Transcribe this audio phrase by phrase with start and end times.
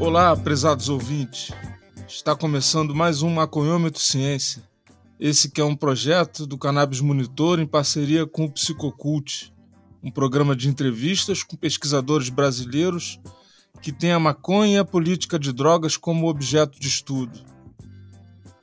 [0.00, 1.52] Olá, prezados ouvintes.
[2.08, 4.62] Está começando mais um Maconhômetro Ciência.
[5.20, 9.52] Esse que é um projeto do Cannabis Monitor em parceria com o Psicocult,
[10.02, 13.20] um programa de entrevistas com pesquisadores brasileiros
[13.82, 17.38] que tem a maconha e a política de drogas como objeto de estudo.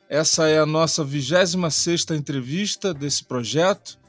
[0.10, 4.00] Essa é a nossa 26ª entrevista desse projeto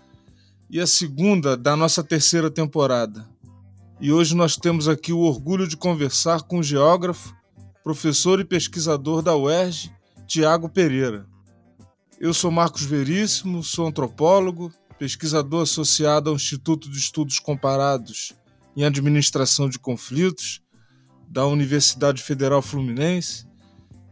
[0.70, 3.28] e a segunda da nossa terceira temporada.
[4.00, 7.34] E hoje nós temos aqui o orgulho de conversar com o geógrafo,
[7.82, 9.90] professor e pesquisador da UERJ,
[10.24, 11.26] Tiago Pereira.
[12.20, 18.32] Eu sou Marcos Veríssimo, sou antropólogo, pesquisador associado ao Instituto de Estudos Comparados
[18.76, 20.62] em Administração de Conflitos
[21.28, 23.48] da Universidade Federal Fluminense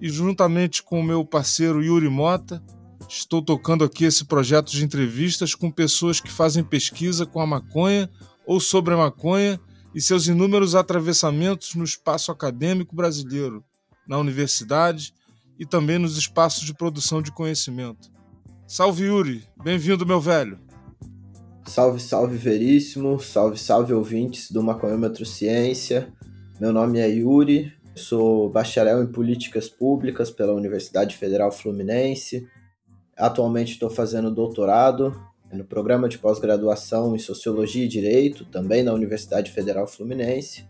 [0.00, 2.60] e juntamente com o meu parceiro Yuri Mota,
[3.08, 8.10] estou tocando aqui esse projeto de entrevistas com pessoas que fazem pesquisa com a maconha
[8.44, 9.60] ou sobre a maconha
[9.96, 13.64] e seus inúmeros atravessamentos no espaço acadêmico brasileiro,
[14.06, 15.14] na universidade
[15.58, 18.10] e também nos espaços de produção de conhecimento.
[18.68, 20.58] Salve Yuri, bem-vindo, meu velho.
[21.64, 26.12] Salve, salve Veríssimo, salve, salve ouvintes do Maconhômetro Ciência.
[26.60, 32.46] Meu nome é Yuri, sou bacharel em Políticas Públicas pela Universidade Federal Fluminense.
[33.16, 35.18] Atualmente estou fazendo doutorado
[35.56, 40.64] no programa de pós-graduação em Sociologia e Direito, também na Universidade Federal Fluminense.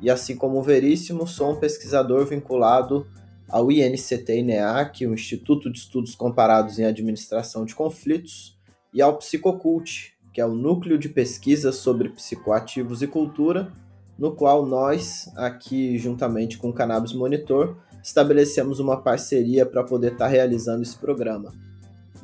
[0.00, 3.06] E assim como o Veríssimo, sou um pesquisador vinculado
[3.48, 8.58] ao INCT-INEAC, o Instituto de Estudos Comparados em Administração de Conflitos,
[8.92, 13.72] e ao Psicocult, que é o núcleo de pesquisa sobre psicoativos e cultura,
[14.18, 20.26] no qual nós, aqui juntamente com o Cannabis Monitor, estabelecemos uma parceria para poder estar
[20.26, 21.52] tá realizando esse programa.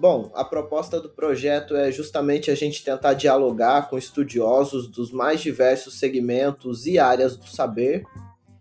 [0.01, 5.43] Bom, a proposta do projeto é justamente a gente tentar dialogar com estudiosos dos mais
[5.43, 8.05] diversos segmentos e áreas do saber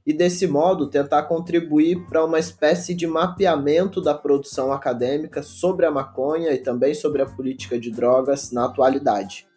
[0.05, 5.91] e, desse modo, tentar contribuir para uma espécie de mapeamento da produção acadêmica sobre a
[5.91, 9.47] maconha e também sobre a política de drogas na atualidade.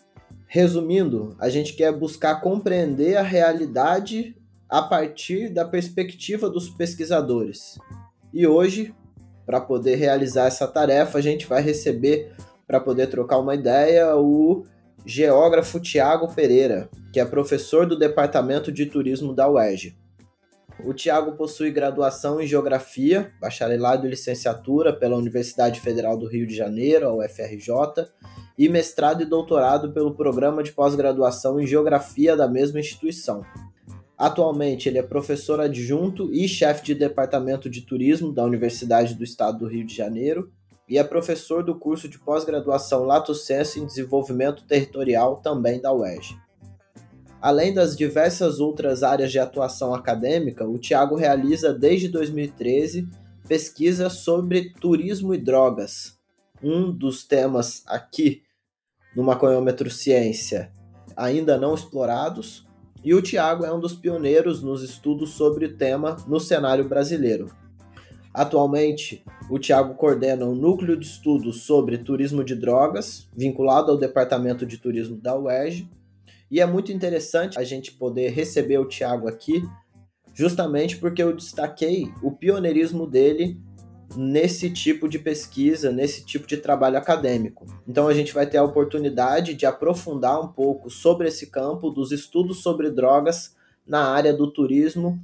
[0.47, 4.37] Resumindo, a gente quer buscar compreender a realidade
[4.69, 7.77] a partir da perspectiva dos pesquisadores.
[8.33, 8.95] E hoje,
[9.45, 12.33] para poder realizar essa tarefa, a gente vai receber,
[12.67, 14.65] para poder trocar uma ideia, o
[15.05, 19.97] geógrafo Tiago Pereira, que é professor do Departamento de Turismo da UERJ.
[20.85, 26.57] O Tiago possui graduação em Geografia, bacharelado e licenciatura pela Universidade Federal do Rio de
[26.57, 28.09] Janeiro, a UFRJ,
[28.59, 33.45] e mestrado e doutorado pelo Programa de Pós-Graduação em Geografia da mesma instituição.
[34.23, 39.59] Atualmente, ele é professor adjunto e chefe de departamento de turismo da Universidade do Estado
[39.59, 40.53] do Rio de Janeiro
[40.89, 46.37] e é professor do curso de pós-graduação Lato Senso em Desenvolvimento Territorial também da UERJ.
[47.41, 53.09] Além das diversas outras áreas de atuação acadêmica, o Tiago realiza desde 2013
[53.49, 56.17] pesquisa sobre turismo e drogas,
[56.63, 58.45] um dos temas aqui
[59.17, 60.71] no Maconhômetro Ciência
[61.17, 62.65] ainda não explorados,
[63.05, 67.51] e o Tiago é um dos pioneiros nos estudos sobre o tema no cenário brasileiro.
[68.33, 74.65] Atualmente, o Tiago coordena um núcleo de estudos sobre turismo de drogas, vinculado ao Departamento
[74.65, 75.87] de Turismo da UERJ,
[76.51, 79.63] e é muito interessante a gente poder receber o Tiago aqui,
[80.33, 83.61] justamente porque eu destaquei o pioneirismo dele
[84.17, 87.67] nesse tipo de pesquisa, nesse tipo de trabalho acadêmico.
[87.87, 92.13] Então a gente vai ter a oportunidade de aprofundar um pouco sobre esse campo dos
[92.13, 93.55] estudos sobre drogas
[93.87, 95.21] na área do turismo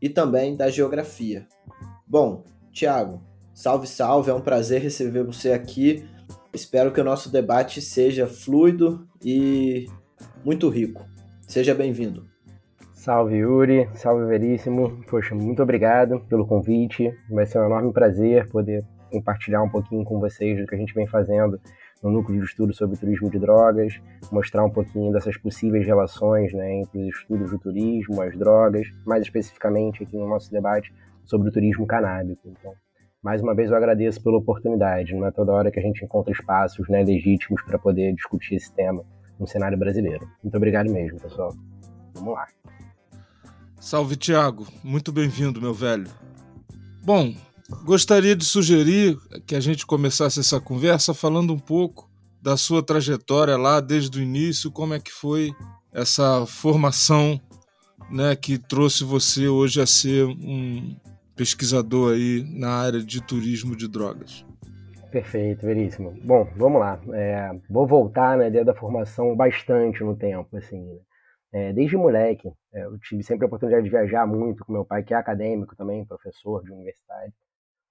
[0.00, 1.46] e também da geografia.
[2.06, 3.22] Bom, Tiago,
[3.52, 6.04] salve, salve, é um prazer receber você aqui.
[6.52, 9.86] Espero que o nosso debate seja fluido e
[10.44, 11.04] muito rico.
[11.46, 12.37] Seja bem-vindo.
[13.08, 15.02] Salve Yuri, salve Veríssimo.
[15.08, 17.10] Poxa, muito obrigado pelo convite.
[17.30, 20.92] Vai ser um enorme prazer poder compartilhar um pouquinho com vocês do que a gente
[20.92, 21.58] vem fazendo
[22.02, 23.98] no núcleo de estudo sobre turismo de drogas,
[24.30, 29.22] mostrar um pouquinho dessas possíveis relações né, entre os estudos do turismo, as drogas, mais
[29.22, 30.92] especificamente aqui no nosso debate
[31.24, 32.42] sobre o turismo canábico.
[32.44, 32.74] Então,
[33.22, 35.14] mais uma vez eu agradeço pela oportunidade.
[35.14, 38.70] Não é toda hora que a gente encontra espaços né, legítimos para poder discutir esse
[38.70, 39.02] tema
[39.40, 40.28] no cenário brasileiro.
[40.44, 41.54] Muito obrigado mesmo, pessoal.
[42.14, 42.46] Vamos lá.
[43.80, 44.66] Salve, Tiago.
[44.82, 46.08] Muito bem-vindo, meu velho.
[47.02, 47.32] Bom,
[47.84, 49.16] gostaria de sugerir
[49.46, 52.10] que a gente começasse essa conversa falando um pouco
[52.42, 55.52] da sua trajetória lá desde o início, como é que foi
[55.92, 57.40] essa formação
[58.10, 60.96] né, que trouxe você hoje a ser um
[61.36, 64.44] pesquisador aí na área de turismo de drogas.
[65.10, 66.14] Perfeito, veríssimo.
[66.22, 67.00] Bom, vamos lá.
[67.14, 70.80] É, vou voltar na ideia da formação bastante no tempo, assim.
[70.80, 70.98] Né?
[71.58, 75.02] É, desde moleque, é, eu tive sempre a oportunidade de viajar muito com meu pai,
[75.02, 77.32] que é acadêmico também, professor de universidade.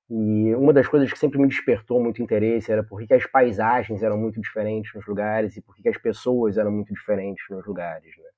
[0.09, 4.01] E uma das coisas que sempre me despertou muito interesse era por que as paisagens
[4.01, 8.15] eram muito diferentes nos lugares e por que as pessoas eram muito diferentes nos lugares.
[8.17, 8.29] Né?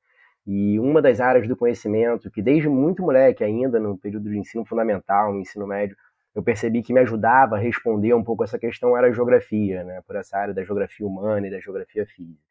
[0.48, 4.66] E uma das áreas do conhecimento que desde muito moleque ainda, no período de ensino
[4.66, 5.96] fundamental, no ensino médio,
[6.34, 10.02] eu percebi que me ajudava a responder um pouco essa questão era a geografia, né?
[10.08, 12.49] por essa área da geografia humana e da geografia física.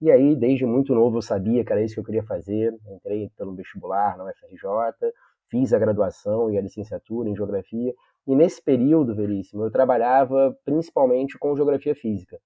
[0.00, 2.72] E aí, desde muito novo, eu sabia que era isso que eu queria fazer.
[2.88, 5.12] Entrei pelo vestibular na UFRJ,
[5.50, 7.92] fiz a graduação e a licenciatura em geografia.
[8.26, 12.38] E nesse período, Veríssimo, eu trabalhava principalmente com geografia física.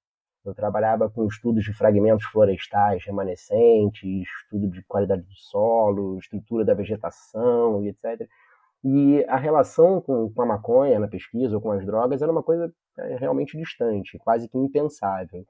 [0.44, 6.75] Eu trabalhava com estudos de fragmentos florestais remanescentes, estudo de qualidade do solo, estrutura da
[6.75, 8.28] vegetação e etc.
[8.84, 12.72] E a relação com, a maconha na pesquisa ou com as drogas era uma coisa
[12.99, 15.46] é, realmente distante, quase que impensável.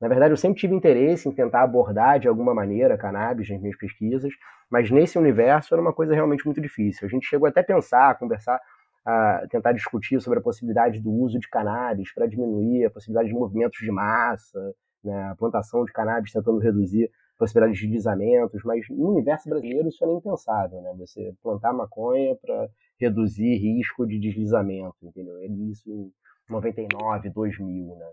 [0.00, 3.78] Na verdade, eu sempre tive interesse em tentar abordar de alguma maneira cannabis nas minhas
[3.78, 4.32] pesquisas,
[4.70, 7.06] mas nesse universo era uma coisa realmente muito difícil.
[7.06, 8.60] A gente chegou até a pensar, a conversar,
[9.06, 13.34] a tentar discutir sobre a possibilidade do uso de cannabis para diminuir a possibilidade de
[13.34, 17.04] movimentos de massa, né, a plantação de cannabis tentando reduzir
[17.36, 20.94] a possibilidade de deslizamentos, mas no universo brasileiro isso é impensável, né?
[20.98, 22.68] Você plantar maconha para
[22.98, 25.34] reduzir risco de deslizamento, entendeu?
[25.70, 26.10] Isso em
[26.48, 28.10] 99, 2000, né?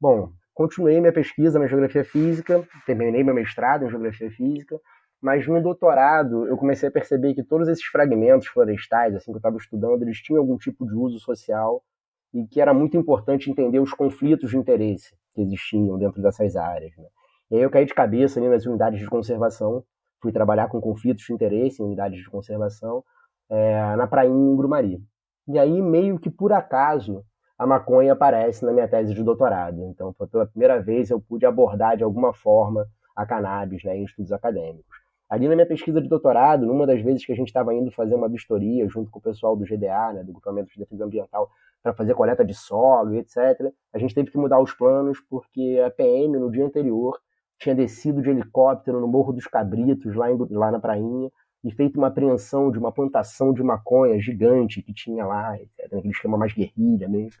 [0.00, 4.80] Bom, continuei minha pesquisa na geografia física, terminei meu mestrado em geografia física,
[5.20, 9.36] mas no doutorado eu comecei a perceber que todos esses fragmentos florestais, assim que eu
[9.36, 11.84] estava estudando, eles tinham algum tipo de uso social
[12.32, 16.96] e que era muito importante entender os conflitos de interesse que existiam dentro dessas áreas.
[16.96, 17.04] Né?
[17.50, 19.84] E aí eu caí de cabeça ali nas unidades de conservação,
[20.22, 23.04] fui trabalhar com conflitos de interesse em unidades de conservação
[23.50, 25.02] é, na prainha em Grumari.
[25.48, 27.22] E aí, meio que por acaso,
[27.58, 29.82] a maconha aparece na minha tese de doutorado.
[29.84, 34.30] Então, pela primeira vez, eu pude abordar de alguma forma a cannabis né, em estudos
[34.32, 34.96] acadêmicos.
[35.28, 38.14] Ali na minha pesquisa de doutorado, numa das vezes que a gente estava indo fazer
[38.14, 41.50] uma vistoria junto com o pessoal do GDA, né, do Grupamento de Defesa Ambiental,
[41.82, 45.82] para fazer coleta de solo e etc., a gente teve que mudar os planos porque
[45.84, 47.18] a PM, no dia anterior,
[47.58, 51.30] tinha descido de helicóptero no Morro dos Cabritos, lá, em, lá na prainha,
[51.66, 56.12] e feito uma apreensão de uma plantação de maconha gigante que tinha lá, etc., naquele
[56.12, 57.40] esquema mais guerrilha mesmo.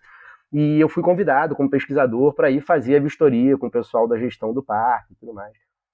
[0.52, 4.18] E eu fui convidado como pesquisador para ir fazer a vistoria com o pessoal da
[4.18, 5.52] gestão do parque e tudo mais.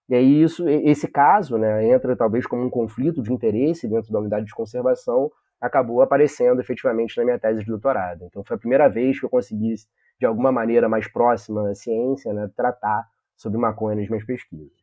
[0.08, 4.18] E aí isso, esse caso, né, entra talvez como um conflito de interesse dentro da
[4.18, 5.30] unidade de conservação,
[5.60, 8.24] acabou aparecendo efetivamente na minha tese de doutorado.
[8.24, 9.74] Então foi a primeira vez que eu consegui,
[10.18, 13.04] de alguma maneira mais próxima à ciência, né, tratar
[13.36, 14.81] sobre maconha nas minhas pesquisas.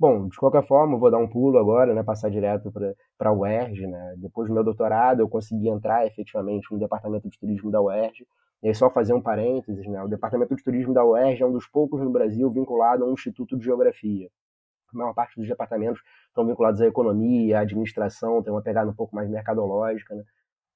[0.00, 3.86] Bom, de qualquer forma, vou dar um pulo agora, né, passar direto para a UERJ.
[3.86, 4.14] Né?
[4.16, 8.26] Depois do meu doutorado, eu consegui entrar efetivamente no departamento de turismo da UERJ.
[8.62, 10.02] E aí, só fazer um parênteses, né?
[10.02, 13.12] o departamento de turismo da UERJ é um dos poucos no Brasil vinculado a um
[13.12, 14.30] instituto de geografia.
[14.94, 18.94] A maior parte dos departamentos estão vinculados à economia, à administração, tem uma pegada um
[18.94, 20.14] pouco mais mercadológica.
[20.14, 20.24] Né?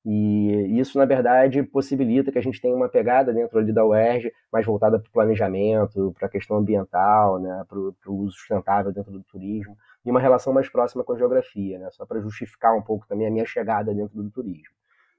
[0.07, 4.31] E isso, na verdade, possibilita que a gente tenha uma pegada dentro ali da UERJ
[4.53, 9.11] mais voltada para o planejamento, para a questão ambiental, né, para o uso sustentável dentro
[9.11, 9.75] do turismo,
[10.05, 13.27] e uma relação mais próxima com a geografia, né, só para justificar um pouco também
[13.27, 14.75] a minha chegada dentro do turismo.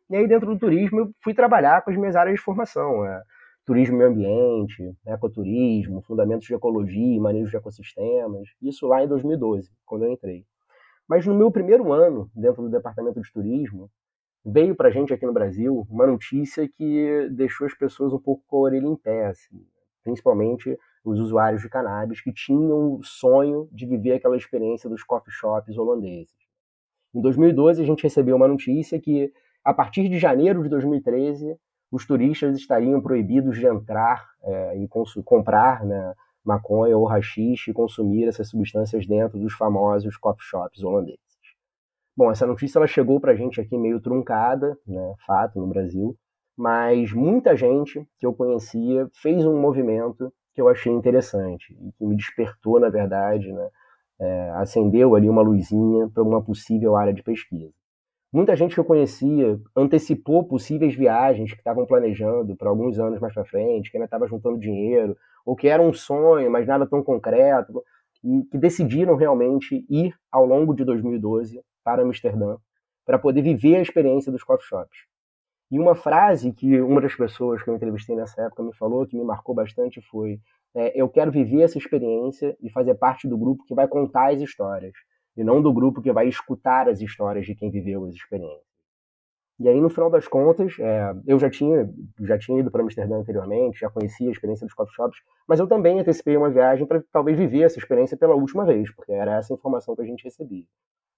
[0.08, 3.24] E aí, dentro do turismo, eu fui trabalhar com as minhas áreas de formação, né,
[3.65, 9.72] turismo e meio ambiente, ecoturismo, fundamentos de ecologia manejo de ecossistemas, isso lá em 2012,
[9.84, 10.46] quando eu entrei.
[11.10, 13.89] Mas no meu primeiro ano dentro do departamento de turismo,
[14.46, 18.44] veio para a gente aqui no Brasil uma notícia que deixou as pessoas um pouco
[18.48, 19.66] com a orelha em pé, assim,
[20.04, 25.34] principalmente os usuários de cannabis que tinham o sonho de viver aquela experiência dos coffee
[25.34, 26.36] shops holandeses.
[27.14, 29.32] Em 2012, a gente recebeu uma notícia que,
[29.64, 31.58] a partir de janeiro de 2013,
[31.92, 34.88] os turistas estariam proibidos de entrar é, e
[35.24, 41.25] comprar né, maconha ou rachixe e consumir essas substâncias dentro dos famosos coffee shops holandeses.
[42.17, 46.15] Bom, essa notícia ela chegou para a gente aqui meio truncada, né, fato, no Brasil,
[46.57, 52.05] mas muita gente que eu conhecia fez um movimento que eu achei interessante e que
[52.05, 53.69] me despertou, na verdade, né,
[54.19, 57.74] é, acendeu ali uma luzinha para uma possível área de pesquisa.
[58.31, 63.34] Muita gente que eu conhecia antecipou possíveis viagens que estavam planejando para alguns anos mais
[63.34, 67.03] para frente, que ainda estava juntando dinheiro, ou que era um sonho, mas nada tão
[67.03, 67.84] concreto,
[68.25, 72.58] e que decidiram realmente ir ao longo de 2012 para Amsterdã
[73.05, 74.98] para poder viver a experiência dos coffee shops.
[75.72, 79.15] E uma frase que uma das pessoas que eu entrevistei nessa época me falou, que
[79.15, 80.39] me marcou bastante, foi:
[80.74, 84.41] é, Eu quero viver essa experiência e fazer parte do grupo que vai contar as
[84.41, 84.94] histórias,
[85.38, 88.75] e não do grupo que vai escutar as histórias de quem viveu as experiências.
[89.58, 91.90] E aí, no final das contas, é, eu já tinha,
[92.22, 95.68] já tinha ido para Amsterdã anteriormente, já conhecia a experiência dos coffee shops, mas eu
[95.68, 99.54] também antecipei uma viagem para talvez viver essa experiência pela última vez, porque era essa
[99.54, 100.66] informação que a gente recebia.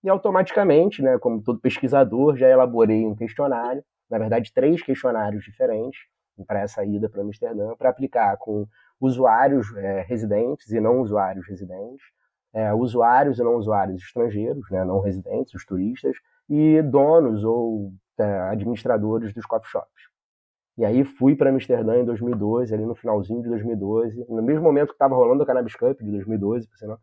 [0.03, 5.99] E automaticamente, né, como todo pesquisador, já elaborei um questionário, na verdade, três questionários diferentes
[6.45, 8.67] para essa ida para Amsterdã, para aplicar com
[9.01, 12.05] usuários é, residentes e não usuários residentes,
[12.53, 16.15] é, usuários e não usuários estrangeiros, né, não residentes, os turistas,
[16.47, 17.91] e donos ou
[18.23, 20.09] administradores dos coffee shops.
[20.77, 24.89] E aí fui para Amsterdã em 2012, ali no finalzinho de 2012, no mesmo momento
[24.89, 26.99] que estava rolando a Cannabis Cup de 2012, por sinal,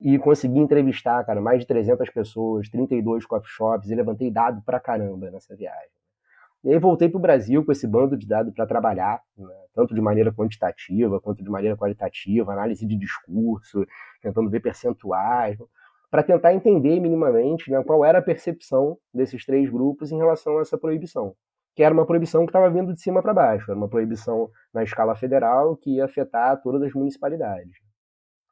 [0.00, 4.80] e consegui entrevistar, cara, mais de 300 pessoas, 32 coffee shops, e levantei dado pra
[4.80, 5.90] caramba nessa viagem.
[6.64, 9.94] E aí voltei para o Brasil com esse bando de dados para trabalhar, né, tanto
[9.94, 13.86] de maneira quantitativa quanto de maneira qualitativa, análise de discurso,
[14.20, 15.56] tentando ver percentuais,
[16.12, 20.60] para tentar entender minimamente né, qual era a percepção desses três grupos em relação a
[20.60, 21.34] essa proibição.
[21.74, 24.82] Que era uma proibição que estava vindo de cima para baixo, era uma proibição na
[24.82, 27.78] escala federal que ia afetar todas as municipalidades.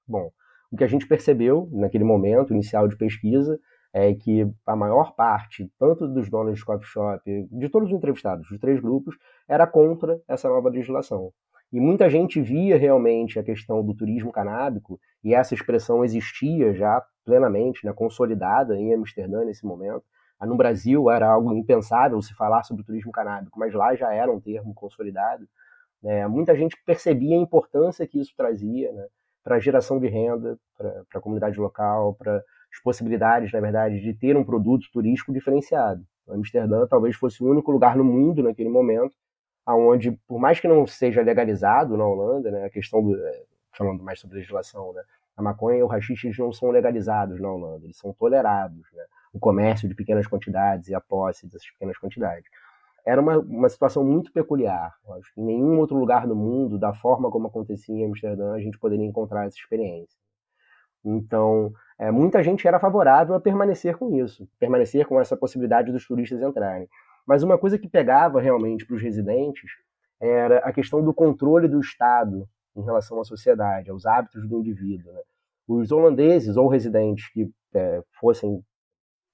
[0.08, 0.30] Bom,
[0.72, 3.60] o que a gente percebeu naquele momento inicial de pesquisa
[3.92, 8.48] é que a maior parte, tanto dos donos de coffee shop, de todos os entrevistados,
[8.48, 11.30] dos três grupos, era contra essa nova legislação.
[11.70, 17.02] E muita gente via realmente a questão do turismo canábico, e essa expressão existia já
[17.24, 20.02] plenamente, né, consolidada em Amsterdã nesse momento.
[20.38, 24.32] Ah, no Brasil era algo impensável se falar sobre turismo canábico, mas lá já era
[24.32, 25.46] um termo consolidado.
[26.02, 29.06] É, muita gente percebia a importância que isso trazia né,
[29.44, 34.14] para a geração de renda, para a comunidade local, para as possibilidades, na verdade, de
[34.14, 36.02] ter um produto turístico diferenciado.
[36.28, 39.14] Amsterdã talvez fosse o único lugar no mundo naquele momento
[39.66, 44.02] aonde, por mais que não seja legalizado na Holanda, né, a questão do, é, falando
[44.02, 45.02] mais sobre legislação, né,
[45.36, 49.38] a maconha e o rachixe não são legalizados na Holanda, eles são tolerados, né, o
[49.38, 52.50] comércio de pequenas quantidades e a posse dessas pequenas quantidades.
[53.06, 54.94] Era uma, uma situação muito peculiar.
[55.18, 58.60] Acho que em nenhum outro lugar do mundo, da forma como acontecia em Amsterdã, a
[58.60, 60.18] gente poderia encontrar essa experiência.
[61.04, 66.06] Então, é, muita gente era favorável a permanecer com isso, permanecer com essa possibilidade dos
[66.06, 66.88] turistas entrarem.
[67.26, 69.70] Mas uma coisa que pegava realmente para os residentes
[70.20, 72.46] era a questão do controle do Estado
[72.76, 75.12] em relação à sociedade, aos hábitos do indivíduo.
[75.12, 75.20] Né?
[75.68, 78.62] Os holandeses ou residentes que é, fossem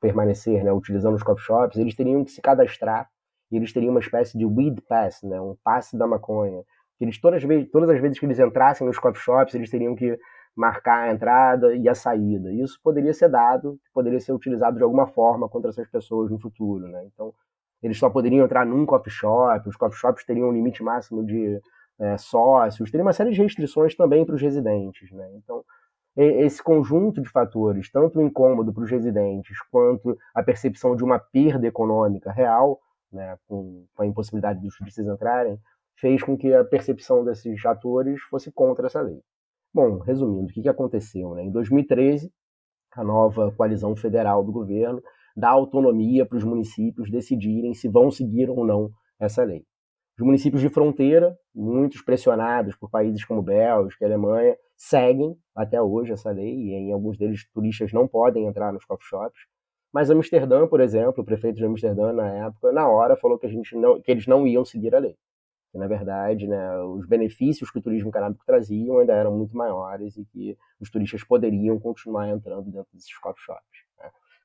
[0.00, 3.08] permanecer né, utilizando os coffee shops, eles teriam que se cadastrar
[3.50, 6.62] e eles teriam uma espécie de weed pass, né, um passe da maconha.
[7.00, 10.18] Eles todas, todas as vezes que eles entrassem nos coffee shops, eles teriam que
[10.54, 12.50] marcar a entrada e a saída.
[12.52, 16.88] Isso poderia ser dado, poderia ser utilizado de alguma forma contra essas pessoas no futuro.
[16.88, 17.04] Né?
[17.12, 17.34] Então,
[17.82, 21.60] eles só poderiam entrar num coffee shop, os coffee shops teriam um limite máximo de
[21.98, 25.10] é, sócios, teria uma série de restrições também para os residentes.
[25.12, 25.28] Né?
[25.36, 25.64] Então,
[26.16, 31.18] esse conjunto de fatores, tanto o incômodo para os residentes, quanto a percepção de uma
[31.18, 32.80] perda econômica real,
[33.12, 35.58] né, com, a impossibilidade dos turistas entrarem,
[35.98, 39.20] fez com que a percepção desses atores fosse contra essa lei.
[39.74, 41.34] Bom, resumindo, o que, que aconteceu?
[41.34, 41.44] Né?
[41.44, 42.32] Em 2013,
[42.92, 45.02] a nova coalizão federal do governo
[45.36, 49.66] dá autonomia para os municípios decidirem se vão seguir ou não essa lei.
[50.18, 56.12] Os municípios de fronteira, muitos pressionados por países como Bélgica e Alemanha, seguem até hoje
[56.12, 59.40] essa lei, e em alguns deles turistas não podem entrar nos coffee shops.
[59.92, 63.50] Mas Amsterdã, por exemplo, o prefeito de Amsterdã na época, na hora, falou que, a
[63.50, 65.16] gente não, que eles não iam seguir a lei.
[65.70, 70.16] Que, na verdade, né, os benefícios que o turismo canábico traziam ainda eram muito maiores
[70.16, 73.86] e que os turistas poderiam continuar entrando dentro desses coffee shops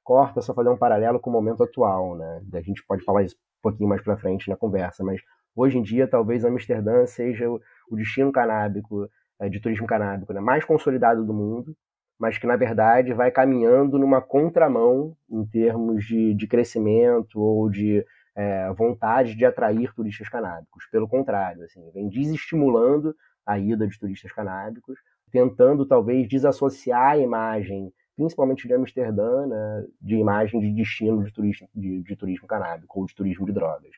[0.03, 2.41] corta, só fazer um paralelo com o momento atual, né?
[2.53, 5.21] A gente pode falar isso um pouquinho mais para frente na conversa, mas
[5.55, 10.39] hoje em dia talvez Amsterdã seja o destino canábico, é, de turismo canábico, né?
[10.39, 11.75] mais consolidado do mundo,
[12.19, 18.05] mas que na verdade vai caminhando numa contramão em termos de, de crescimento ou de
[18.35, 20.85] é, vontade de atrair turistas canábicos.
[20.91, 23.15] Pelo contrário, assim, vem desestimulando
[23.45, 24.99] a ida de turistas canábicos,
[25.31, 31.67] tentando talvez desassociar a imagem principalmente de Amsterdã, né, de imagem de destino de turismo,
[31.73, 33.91] de, de turismo canábico ou de turismo de drogas.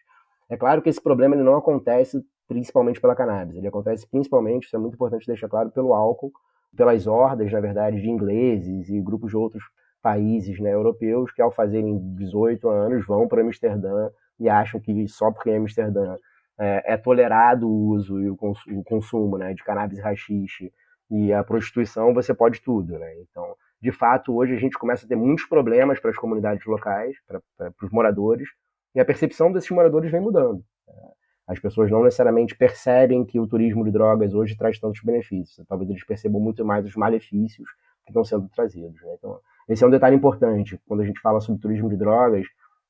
[0.49, 4.75] É claro que esse problema ele não acontece principalmente pela cannabis, ele acontece principalmente, isso
[4.75, 6.31] é muito importante deixar claro, pelo álcool,
[6.75, 9.63] pelas hordas, na verdade, de ingleses e grupos de outros
[10.01, 14.09] países né, europeus que, ao fazerem 18 anos, vão para Amsterdã
[14.39, 16.17] e acham que só porque em Amsterdã
[16.59, 20.73] é, é tolerado o uso e o, consumo, o consumo né, de cannabis e rachixe
[21.09, 22.97] e a prostituição, você pode tudo.
[22.97, 23.21] Né?
[23.21, 27.15] Então, de fato, hoje a gente começa a ter muitos problemas para as comunidades locais,
[27.27, 28.49] para, os moradores,
[28.95, 30.63] e a percepção desses moradores vem mudando.
[31.47, 35.65] As pessoas não necessariamente percebem que o turismo de drogas hoje traz tantos benefícios.
[35.67, 37.69] Talvez eles percebam muito mais os malefícios
[38.05, 39.01] que estão sendo trazidos.
[39.01, 39.15] Né?
[39.17, 40.79] Então, esse é um detalhe importante.
[40.87, 42.45] Quando a gente fala sobre turismo de drogas,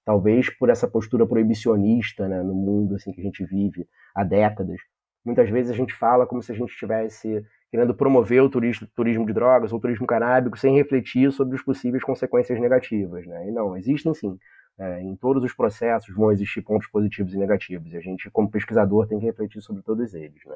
[0.05, 4.79] talvez por essa postura proibicionista né, no mundo assim que a gente vive há décadas.
[5.25, 9.25] Muitas vezes a gente fala como se a gente estivesse querendo promover o turismo, turismo
[9.25, 13.25] de drogas ou turismo canábico sem refletir sobre as possíveis consequências negativas.
[13.25, 13.48] Né?
[13.48, 14.38] E não, existem sim.
[14.79, 17.93] É, em todos os processos vão existir pontos positivos e negativos.
[17.93, 20.43] E a gente, como pesquisador, tem que refletir sobre todos eles.
[20.45, 20.55] Né?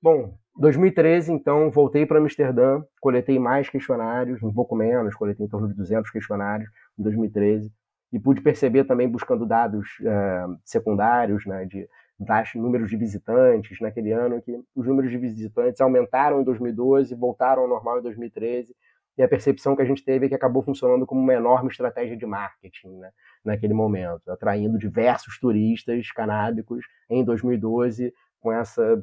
[0.00, 5.68] Bom, 2013, então, voltei para Amsterdã, coletei mais questionários, um pouco menos, coletei em torno
[5.68, 6.68] de 200 questionários
[6.98, 7.72] em 2013
[8.12, 14.12] e pude perceber também, buscando dados uh, secundários, né, de baixos números de visitantes naquele
[14.12, 18.74] ano, que os números de visitantes aumentaram em 2012, voltaram ao normal em 2013,
[19.16, 22.16] e a percepção que a gente teve é que acabou funcionando como uma enorme estratégia
[22.16, 23.10] de marketing né,
[23.44, 29.02] naquele momento, atraindo diversos turistas canábicos em 2012, com essa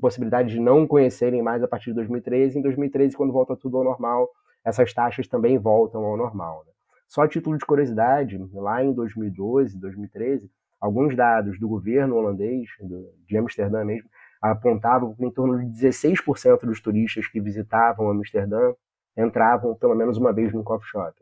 [0.00, 2.58] possibilidade de não conhecerem mais a partir de 2013.
[2.58, 4.28] Em 2013, quando volta tudo ao normal,
[4.64, 6.64] essas taxas também voltam ao normal.
[6.66, 6.72] Né?
[7.06, 13.10] Só a título de curiosidade, lá em 2012, 2013, alguns dados do governo holandês, do,
[13.26, 14.08] de Amsterdã mesmo,
[14.40, 18.72] apontavam que em torno de 16% dos turistas que visitavam Amsterdã
[19.18, 21.14] entravam pelo menos uma vez no coffee shop.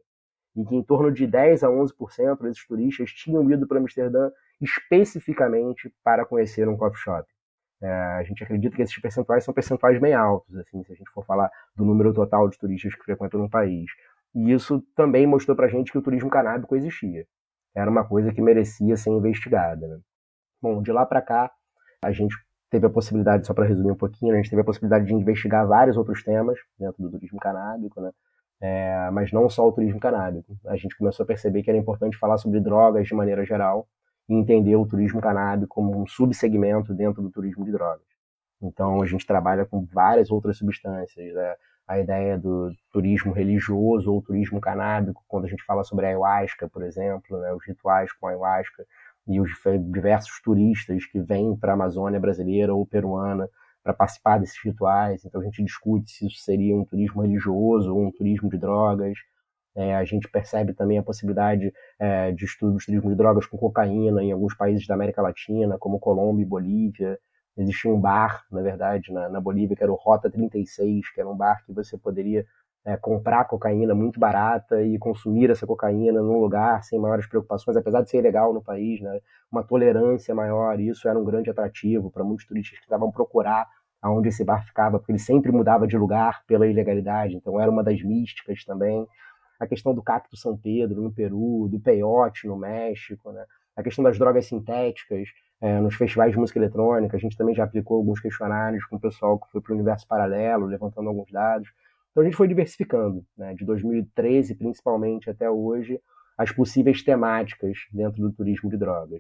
[0.55, 5.93] E que em torno de 10 a 11% desses turistas tinham ido para Amsterdã especificamente
[6.05, 7.27] para conhecer um coffee shop.
[7.83, 11.11] É, a gente acredita que esses percentuais são percentuais bem altos, assim, se a gente
[11.11, 13.91] for falar do número total de turistas que frequentam no país.
[14.35, 17.27] E isso também mostrou para a gente que o turismo canábico existia.
[17.75, 19.87] Era uma coisa que merecia ser investigada.
[19.87, 19.99] Né?
[20.63, 21.51] Bom, de lá para cá,
[22.03, 22.35] a gente
[22.77, 25.67] teve a possibilidade, só para resumir um pouquinho, a gente teve a possibilidade de investigar
[25.67, 28.11] vários outros temas dentro do turismo canábico, né?
[28.61, 30.57] É, mas não só o turismo canábico.
[30.67, 33.87] A gente começou a perceber que era importante falar sobre drogas de maneira geral
[34.29, 38.07] e entender o turismo canábico como um subsegmento dentro do turismo de drogas.
[38.63, 41.35] Então a gente trabalha com várias outras substâncias.
[41.35, 41.55] Né?
[41.87, 46.83] a ideia do turismo religioso ou turismo canábico, quando a gente fala sobre ayahuasca, por
[46.83, 48.85] exemplo, né, os rituais com ayahuasca
[49.27, 49.51] e os
[49.91, 53.49] diversos turistas que vêm para a Amazônia brasileira ou peruana
[53.83, 55.25] para participar desses rituais.
[55.25, 59.17] Então a gente discute se isso seria um turismo religioso ou um turismo de drogas.
[59.75, 63.59] É, a gente percebe também a possibilidade é, de estudo do turismo de drogas com
[63.59, 67.19] cocaína em alguns países da América Latina, como Colômbia e Bolívia.
[67.57, 71.29] Existia um bar, na verdade, na, na Bolívia, que era o Rota 36, que era
[71.29, 72.45] um bar que você poderia
[72.87, 78.01] é, comprar cocaína muito barata e consumir essa cocaína num lugar sem maiores preocupações, apesar
[78.03, 79.21] de ser ilegal no país, né?
[79.51, 83.67] uma tolerância maior, isso era um grande atrativo para muitos turistas que estavam procurar
[84.01, 87.83] aonde esse bar ficava, porque ele sempre mudava de lugar pela ilegalidade, então era uma
[87.83, 89.05] das místicas também.
[89.59, 93.45] A questão do cacto São Pedro no Peru, do peiote no México, né?
[93.75, 95.29] a questão das drogas sintéticas,
[95.61, 99.01] é, nos festivais de música eletrônica, a gente também já aplicou alguns questionários com o
[99.01, 101.69] pessoal que foi para o universo paralelo, levantando alguns dados.
[102.17, 106.01] Então a gente foi diversificando, né, de 2013 principalmente até hoje,
[106.39, 109.19] as possíveis temáticas dentro do turismo de drogas.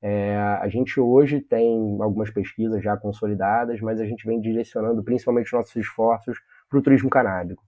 [0.00, 5.48] É, a gente hoje tem algumas pesquisas já consolidadas, mas a gente vem direcionando principalmente
[5.48, 6.38] os nossos esforços
[6.70, 7.62] para o turismo canábico.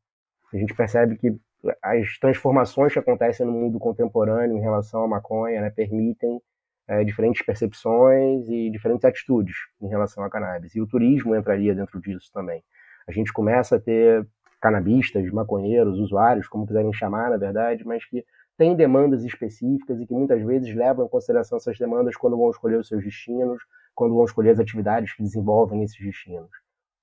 [0.50, 1.36] A gente percebe que
[1.82, 6.40] as transformações que acontecem no mundo contemporâneo em relação à maconha né, permitem
[6.88, 10.74] é, diferentes percepções e diferentes atitudes em relação à cannabis.
[10.74, 12.64] E o turismo entraria dentro disso também.
[13.06, 14.26] A gente começa a ter
[14.64, 18.24] canabistas, maconheiros, usuários, como quiserem chamar, na verdade, mas que
[18.56, 22.78] têm demandas específicas e que muitas vezes levam em consideração essas demandas quando vão escolher
[22.78, 23.62] os seus destinos,
[23.94, 26.48] quando vão escolher as atividades que desenvolvem esses destinos.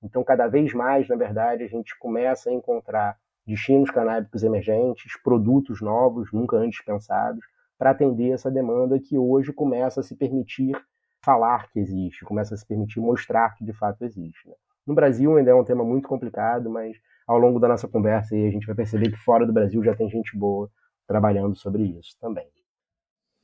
[0.02, 5.82] Então, cada vez mais, na verdade, a gente começa a encontrar destinos canábicos emergentes, produtos
[5.82, 7.46] novos, nunca antes pensados,
[7.78, 10.76] para atender essa demanda que hoje começa a se permitir
[11.24, 14.50] falar que existe, começa a se permitir mostrar que de fato existe.
[14.50, 14.56] Né?
[14.88, 16.98] No Brasil ainda é um tema muito complicado, mas
[17.32, 20.10] ao longo da nossa conversa a gente vai perceber que fora do Brasil já tem
[20.10, 20.70] gente boa
[21.08, 22.46] trabalhando sobre isso também.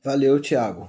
[0.04, 0.88] Valeu, Thiago.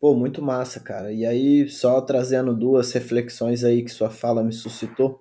[0.00, 1.12] Pô, muito massa, cara.
[1.12, 5.20] E aí, só trazendo duas reflexões aí que sua fala me suscitou,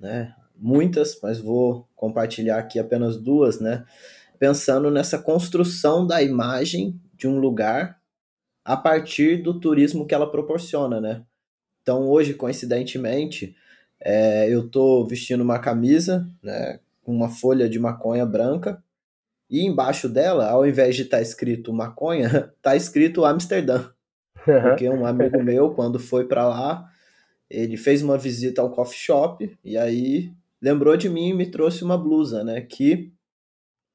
[0.00, 0.34] né?
[0.56, 3.84] Muitas, mas vou compartilhar aqui apenas duas, né?
[4.38, 8.00] Pensando nessa construção da imagem de um lugar
[8.64, 11.22] a partir do turismo que ela proporciona, né?
[11.82, 13.54] Então hoje, coincidentemente,
[14.04, 18.82] é, eu tô vestindo uma camisa, né, com uma folha de maconha branca
[19.48, 23.90] e embaixo dela, ao invés de estar tá escrito maconha, tá escrito Amsterdã,
[24.44, 26.88] porque um amigo meu quando foi para lá,
[27.48, 31.84] ele fez uma visita ao coffee shop e aí lembrou de mim e me trouxe
[31.84, 33.12] uma blusa, né, que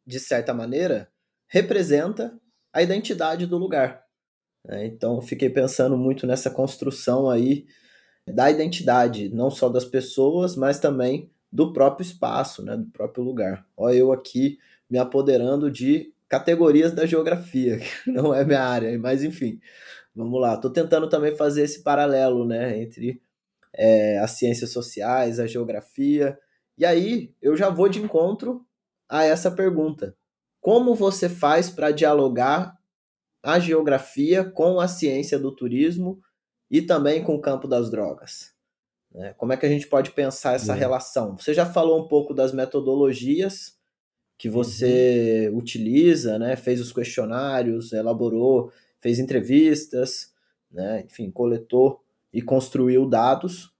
[0.06, 1.10] de certa maneira
[1.48, 2.39] representa
[2.72, 4.04] a identidade do lugar.
[4.63, 4.86] Né?
[4.86, 7.65] Então, fiquei pensando muito nessa construção aí
[8.27, 13.65] da identidade, não só das pessoas, mas também do próprio espaço, né, do próprio lugar.
[13.75, 14.59] Olha eu aqui
[14.89, 19.59] me apoderando de categorias da geografia, que não é minha área, mas enfim,
[20.15, 20.55] vamos lá.
[20.55, 23.21] Estou tentando também fazer esse paralelo né, entre
[23.73, 26.37] é, as ciências sociais, a geografia.
[26.77, 28.65] E aí eu já vou de encontro
[29.07, 30.15] a essa pergunta:
[30.59, 32.77] como você faz para dialogar
[33.41, 36.21] a geografia com a ciência do turismo
[36.69, 38.51] e também com o campo das drogas?
[39.13, 39.34] Né?
[39.38, 40.80] Como é que a gente pode pensar essa uhum.
[40.80, 41.38] relação?
[41.38, 43.77] Você já falou um pouco das metodologias
[44.38, 45.58] que você uhum.
[45.58, 46.56] utiliza, né?
[46.56, 50.32] Fez os questionários, elaborou, fez entrevistas,
[50.71, 51.03] né?
[51.06, 53.73] Enfim, coletou e construiu dados.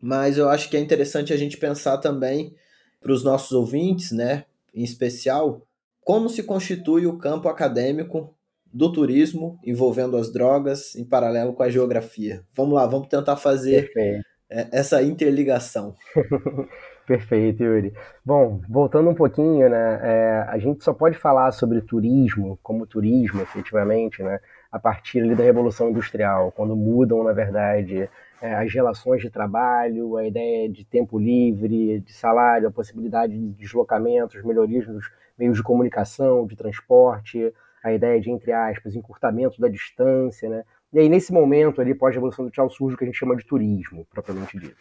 [0.00, 2.54] Mas eu acho que é interessante a gente pensar também
[3.00, 4.44] para os nossos ouvintes, né?
[4.72, 5.66] Em especial,
[6.02, 8.35] como se constitui o campo acadêmico
[8.76, 12.42] do turismo envolvendo as drogas em paralelo com a geografia.
[12.54, 14.24] Vamos lá, vamos tentar fazer Perfeito.
[14.50, 15.94] essa interligação.
[17.06, 17.94] Perfeito, Yuri.
[18.22, 23.40] Bom, voltando um pouquinho, né, é, a gente só pode falar sobre turismo, como turismo,
[23.40, 28.10] efetivamente, né, a partir da Revolução Industrial, quando mudam, na verdade,
[28.42, 33.52] é, as relações de trabalho, a ideia de tempo livre, de salário, a possibilidade de
[33.54, 37.52] deslocamentos, melhorias nos meios de comunicação, de transporte,
[37.84, 42.44] a ideia de, entre aspas, encurtamento da distância, né, e aí, nesse momento, ali, pós-revolução
[42.44, 44.78] industrial, surge o que a gente chama de turismo, propriamente dito.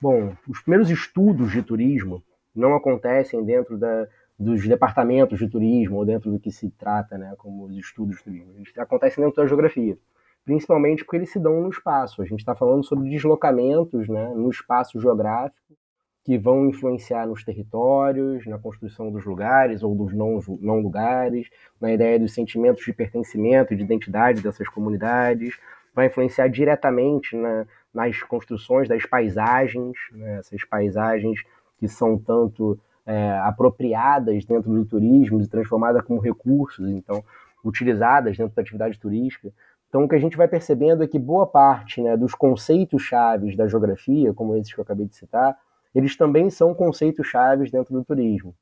[0.00, 2.22] Bom, os primeiros estudos de turismo
[2.54, 4.06] não acontecem dentro da,
[4.38, 8.24] dos departamentos de turismo ou dentro do que se trata né, como os estudos de
[8.24, 8.52] turismo.
[8.76, 9.98] Acontecem dentro da geografia,
[10.44, 12.20] principalmente porque eles se dão no espaço.
[12.20, 15.76] A gente está falando sobre deslocamentos né, no espaço geográfico
[16.24, 21.48] que vão influenciar nos territórios, na construção dos lugares ou dos não, não lugares,
[21.80, 25.58] na ideia dos sentimentos de pertencimento e de identidade dessas comunidades,
[25.94, 31.42] vai influenciar diretamente na, nas construções das paisagens, né, essas paisagens
[31.78, 37.22] que são tanto é, apropriadas dentro do turismo e transformadas como recursos, então
[37.64, 39.52] utilizadas dentro da atividade turística.
[39.88, 43.56] Então, o que a gente vai percebendo é que boa parte né, dos conceitos chaves
[43.56, 45.56] da geografia, como esses que eu acabei de citar,
[45.94, 48.54] eles também são conceitos chaves dentro do turismo.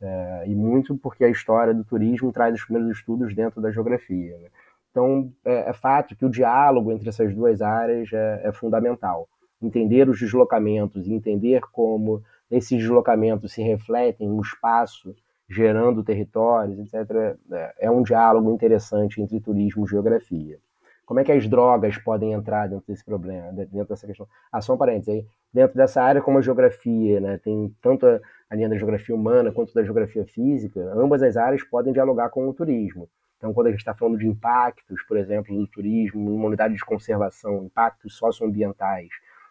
[0.00, 4.38] É, e muito porque a história do turismo traz os primeiros estudos dentro da geografia.
[4.38, 4.48] Né?
[4.90, 9.28] Então, é, é, fato que o diálogo entre essas duas áreas é, é fundamental.
[9.60, 15.14] Entender os deslocamentos entender como esses deslocamentos se refletem no espaço,
[15.48, 20.58] gerando territórios, etc., é, é um diálogo interessante entre turismo e geografia.
[21.04, 24.28] Como é que as drogas podem entrar dentro desse problema, dentro dessa questão?
[24.52, 25.26] Ah, só um parênteses aí.
[25.52, 29.50] Dentro dessa área, como a geografia, né, tem tanto a, a linha da geografia humana
[29.50, 33.08] quanto da geografia física, ambas as áreas podem dialogar com o turismo.
[33.38, 36.84] Então, quando a gente está falando de impactos, por exemplo, do turismo, uma unidade de
[36.84, 39.08] conservação, impactos socioambientais,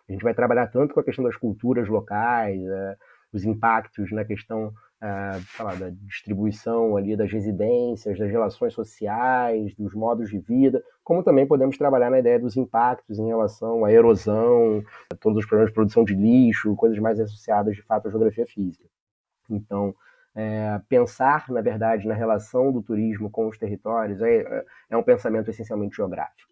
[0.08, 2.98] a gente vai trabalhar tanto com a questão das culturas locais, é,
[3.32, 9.94] os impactos na questão é, lá, da distribuição ali das residências, das relações sociais, dos
[9.94, 14.84] modos de vida, como também podemos trabalhar na ideia dos impactos em relação à erosão,
[15.12, 18.46] a todos os problemas de produção de lixo, coisas mais associadas de fato à geografia
[18.46, 18.86] física.
[19.50, 19.96] Então,
[20.36, 25.50] é, pensar, na verdade, na relação do turismo com os territórios é, é um pensamento
[25.50, 26.52] essencialmente geográfico.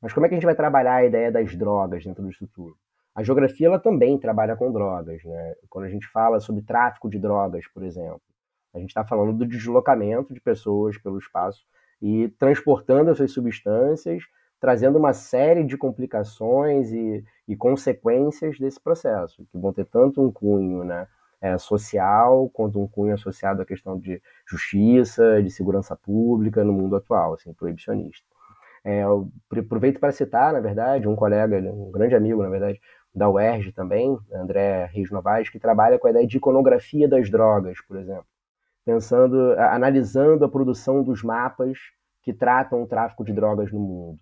[0.00, 2.76] Mas como é que a gente vai trabalhar a ideia das drogas dentro disso tudo?
[3.14, 5.22] A geografia ela também trabalha com drogas.
[5.24, 5.54] Né?
[5.68, 8.20] Quando a gente fala sobre tráfico de drogas, por exemplo,
[8.74, 11.64] a gente está falando do deslocamento de pessoas pelo espaço
[12.02, 14.24] e transportando essas substâncias,
[14.60, 20.32] trazendo uma série de complicações e, e consequências desse processo, que vão ter tanto um
[20.32, 21.06] cunho né,
[21.40, 26.96] é, social, quanto um cunho associado à questão de justiça, de segurança pública no mundo
[26.96, 28.26] atual, assim, proibicionista.
[28.82, 29.02] É,
[29.50, 32.80] aproveito para citar, na verdade, um colega, um grande amigo, na verdade,
[33.14, 37.80] da UERJ também, André Reis Novaes, que trabalha com a ideia de iconografia das drogas,
[37.86, 38.26] por exemplo,
[38.84, 41.78] pensando, analisando a produção dos mapas
[42.22, 44.20] que tratam o tráfico de drogas no mundo.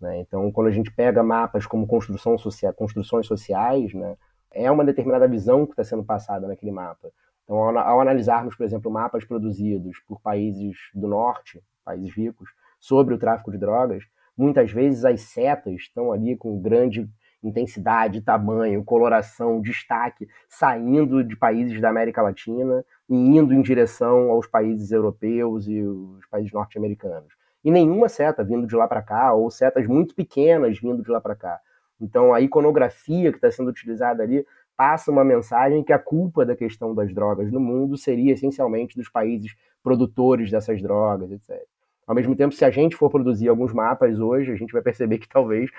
[0.00, 0.20] Né?
[0.20, 4.16] Então, quando a gente pega mapas como construção social, construções sociais, né,
[4.52, 7.10] é uma determinada visão que está sendo passada naquele mapa.
[7.44, 13.14] Então, ao, ao, analisarmos, por exemplo, mapas produzidos por países do norte, países ricos, sobre
[13.14, 14.04] o tráfico de drogas,
[14.36, 17.08] muitas vezes as setas estão ali com grande
[17.48, 24.46] intensidade, tamanho, coloração, destaque, saindo de países da América Latina e indo em direção aos
[24.46, 27.32] países europeus e os países norte-americanos.
[27.62, 31.20] E nenhuma seta vindo de lá para cá, ou setas muito pequenas vindo de lá
[31.20, 31.58] para cá.
[32.00, 34.44] Então, a iconografia que está sendo utilizada ali
[34.76, 39.08] passa uma mensagem que a culpa da questão das drogas no mundo seria essencialmente dos
[39.08, 41.62] países produtores dessas drogas, etc.
[42.06, 45.18] Ao mesmo tempo, se a gente for produzir alguns mapas hoje, a gente vai perceber
[45.18, 45.70] que talvez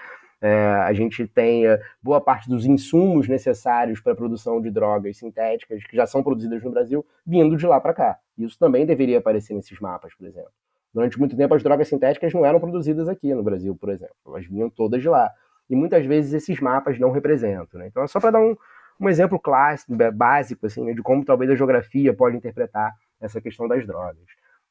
[0.41, 5.83] é, a gente tenha boa parte dos insumos necessários para a produção de drogas sintéticas
[5.83, 8.17] que já são produzidas no Brasil vindo de lá para cá.
[8.37, 10.51] Isso também deveria aparecer nesses mapas, por exemplo.
[10.93, 14.15] Durante muito tempo, as drogas sintéticas não eram produzidas aqui no Brasil, por exemplo.
[14.25, 15.29] Elas vinham todas de lá.
[15.69, 17.79] E muitas vezes esses mapas não representam.
[17.79, 17.87] Né?
[17.87, 18.55] Então, é só para dar um,
[18.99, 23.67] um exemplo clássico, básico, assim, né, de como talvez a geografia pode interpretar essa questão
[23.67, 24.23] das drogas.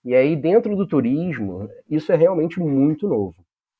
[0.05, 3.35] E aí, dentro do turismo, isso é realmente muito novo.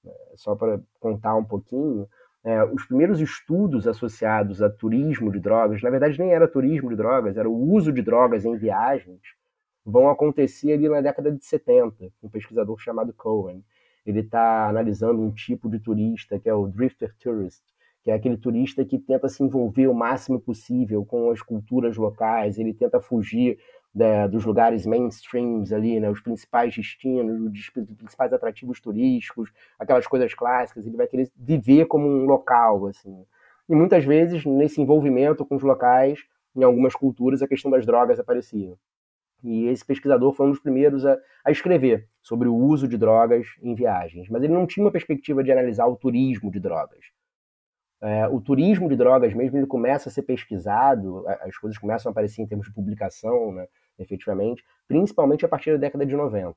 [0.05, 0.13] Né?
[0.37, 2.07] Só para contar um pouquinho,
[2.45, 6.97] é, os primeiros estudos associados a turismo de drogas, na verdade nem era turismo de
[6.97, 9.21] drogas, era o uso de drogas em viagens,
[9.85, 13.65] vão acontecer ali na década de 70, um pesquisador chamado Cohen.
[14.05, 17.63] Ele está analisando um tipo de turista que é o drifter tourist,
[18.03, 22.59] que é aquele turista que tenta se envolver o máximo possível com as culturas locais,
[22.59, 23.59] ele tenta fugir
[23.95, 30.35] né, dos lugares mainstreams ali, né, os principais destinos, os principais atrativos turísticos, aquelas coisas
[30.35, 33.25] clássicas, ele vai querer viver como um local, assim.
[33.69, 36.25] E muitas vezes, nesse envolvimento com os locais,
[36.57, 38.75] em algumas culturas, a questão das drogas aparecia.
[39.43, 43.47] E esse pesquisador foi um dos primeiros a, a escrever sobre o uso de drogas
[43.63, 47.05] em viagens, mas ele não tinha uma perspectiva de analisar o turismo de drogas.
[48.01, 52.13] É, o turismo de drogas mesmo ele começa a ser pesquisado, as coisas começam a
[52.13, 53.67] aparecer em termos de publicação, né,
[53.99, 56.57] efetivamente, principalmente a partir da década de 90.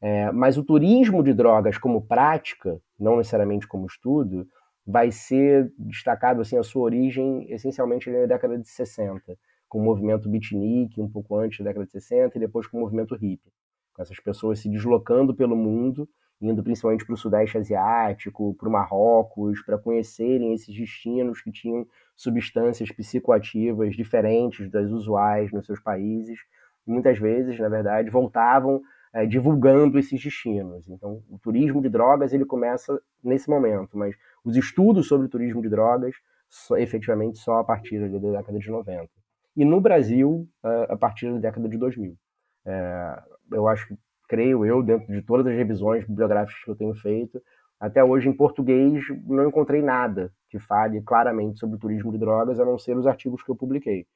[0.00, 4.46] É, mas o turismo de drogas como prática, não necessariamente como estudo,
[4.86, 9.36] vai ser destacado assim a sua origem essencialmente na década de 60,
[9.68, 12.80] com o movimento beatnik um pouco antes da década de 60 e depois com o
[12.80, 13.52] movimento hippie,
[13.92, 16.08] com essas pessoas se deslocando pelo mundo
[16.40, 21.86] indo principalmente para o Sudeste Asiático, para o Marrocos, para conhecerem esses destinos que tinham
[22.14, 26.38] substâncias psicoativas diferentes das usuais nos seus países.
[26.86, 28.80] Muitas vezes, na verdade, voltavam
[29.12, 30.88] é, divulgando esses destinos.
[30.88, 35.60] Então, o turismo de drogas ele começa nesse momento, mas os estudos sobre o turismo
[35.60, 36.14] de drogas
[36.48, 39.08] só, efetivamente só a partir da década de 90.
[39.56, 42.16] E no Brasil, a partir da década de 2000.
[42.64, 43.22] É,
[43.52, 43.98] eu acho que
[44.28, 47.42] creio eu, dentro de todas as revisões bibliográficas que eu tenho feito,
[47.80, 52.64] até hoje em português não encontrei nada que fale claramente sobre turismo de drogas, a
[52.64, 54.06] não ser os artigos que eu publiquei.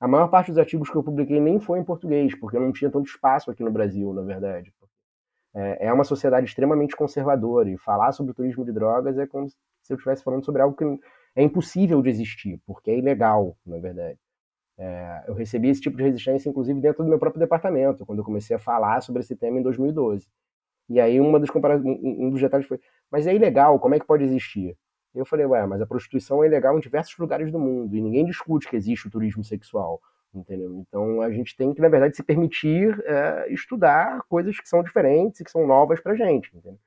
[0.00, 2.72] A maior parte dos artigos que eu publiquei nem foi em português, porque eu não
[2.72, 4.72] tinha tanto espaço aqui no Brasil, na verdade.
[5.54, 9.56] É, é uma sociedade extremamente conservadora e falar sobre turismo de drogas é como se
[9.90, 10.84] eu estivesse falando sobre algo que
[11.36, 14.18] é impossível de existir, porque é ilegal, na verdade.
[14.84, 18.24] É, eu recebi esse tipo de resistência, inclusive, dentro do meu próprio departamento, quando eu
[18.24, 20.26] comecei a falar sobre esse tema em 2012.
[20.88, 24.24] E aí uma das um dos detalhes foi, mas é ilegal, como é que pode
[24.24, 24.76] existir?
[25.14, 28.24] Eu falei, ué, mas a prostituição é ilegal em diversos lugares do mundo, e ninguém
[28.24, 30.00] discute que existe o turismo sexual,
[30.34, 30.74] entendeu?
[30.80, 35.40] Então a gente tem que, na verdade, se permitir é, estudar coisas que são diferentes
[35.40, 36.78] e que são novas pra gente, entendeu?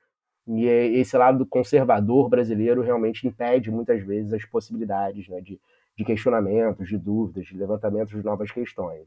[0.48, 5.58] E é, esse lado conservador brasileiro realmente impede, muitas vezes, as possibilidades né, de
[5.96, 9.06] de questionamentos, de dúvidas, de levantamentos de novas questões.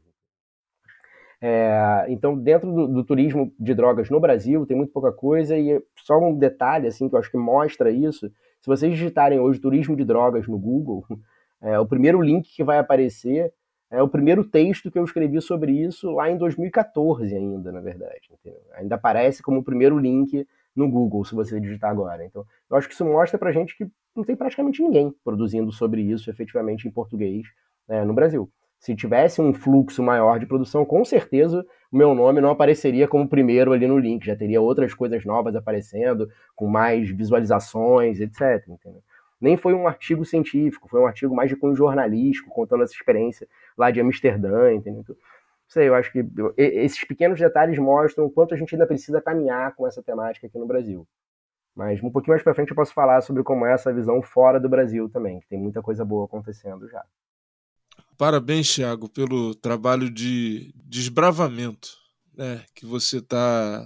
[1.42, 5.82] É, então, dentro do, do, turismo de drogas no Brasil, tem muito pouca coisa, e
[5.96, 8.28] só um detalhe assim que eu acho que mostra isso:
[8.60, 11.06] se vocês digitarem hoje turismo de drogas no Google,
[11.62, 13.52] é, o primeiro link que vai aparecer
[13.90, 18.30] é o primeiro texto que eu escrevi sobre isso lá em 2014, ainda, na verdade.
[18.32, 18.60] Entendeu?
[18.74, 22.24] Ainda aparece como o primeiro link no Google, se você digitar agora.
[22.24, 26.02] Então, eu acho que isso mostra pra gente que não tem praticamente ninguém produzindo sobre
[26.02, 27.46] isso efetivamente em português
[27.88, 28.50] né, no Brasil.
[28.78, 33.28] Se tivesse um fluxo maior de produção, com certeza o meu nome não apareceria como
[33.28, 38.66] primeiro ali no link, já teria outras coisas novas aparecendo, com mais visualizações, etc.
[38.68, 39.02] Entendeu?
[39.40, 43.46] Nem foi um artigo científico, foi um artigo mais de cunho jornalístico, contando essa experiência
[43.76, 45.04] lá de Amsterdã, entendeu?
[45.08, 45.16] Não
[45.68, 46.24] sei, eu acho que
[46.56, 50.58] esses pequenos detalhes mostram o quanto a gente ainda precisa caminhar com essa temática aqui
[50.58, 51.06] no Brasil.
[51.74, 54.58] Mas um pouquinho mais para frente eu posso falar sobre como é essa visão fora
[54.58, 57.04] do Brasil também, que tem muita coisa boa acontecendo já.
[58.18, 61.88] Parabéns, Thiago, pelo trabalho de desbravamento
[62.36, 63.82] né, que você está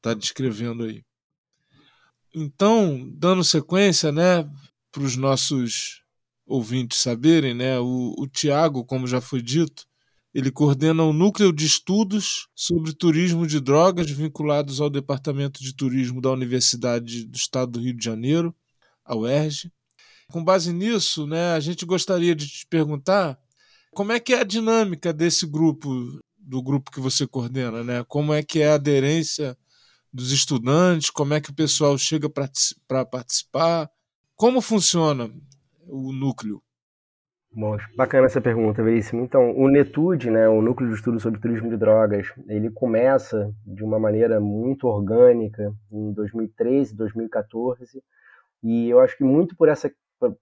[0.00, 1.04] tá descrevendo aí.
[2.34, 4.48] Então, dando sequência né,
[4.90, 6.02] para os nossos
[6.46, 9.86] ouvintes saberem, né, o, o Tiago, como já foi dito,
[10.34, 16.20] ele coordena o núcleo de estudos sobre turismo de drogas vinculados ao Departamento de Turismo
[16.20, 18.54] da Universidade do Estado do Rio de Janeiro,
[19.04, 19.70] a UERJ.
[20.30, 23.38] Com base nisso, né, a gente gostaria de te perguntar
[23.92, 28.02] como é que é a dinâmica desse grupo, do grupo que você coordena, né?
[28.04, 29.56] Como é que é a aderência
[30.10, 33.90] dos estudantes, como é que o pessoal chega para participar,
[34.34, 35.30] como funciona
[35.86, 36.62] o núcleo?
[37.54, 39.22] Bom, bacana essa pergunta, Veríssimo.
[39.22, 43.84] Então, o NETUD, né, o Núcleo de Estudo sobre Turismo de Drogas, ele começa de
[43.84, 48.02] uma maneira muito orgânica em 2013, 2014,
[48.62, 49.92] e eu acho que muito por, essa,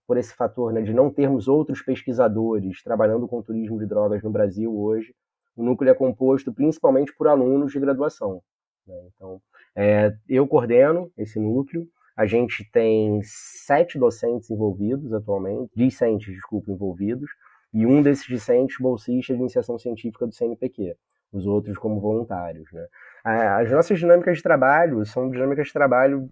[0.07, 4.31] por esse fator né, de não termos outros pesquisadores trabalhando com turismo de drogas no
[4.31, 5.13] Brasil hoje,
[5.57, 8.41] o núcleo é composto principalmente por alunos de graduação.
[8.87, 8.95] Né?
[9.15, 9.43] Então,
[9.75, 11.89] é, eu coordeno esse núcleo.
[12.21, 17.31] A gente tem sete docentes envolvidos atualmente, discentes, desculpa, envolvidos,
[17.73, 20.95] e um desses discentes bolsista de iniciação científica do CNPq,
[21.33, 22.71] os outros como voluntários.
[22.73, 22.87] Né?
[23.25, 26.29] As nossas dinâmicas de trabalho são dinâmicas de trabalho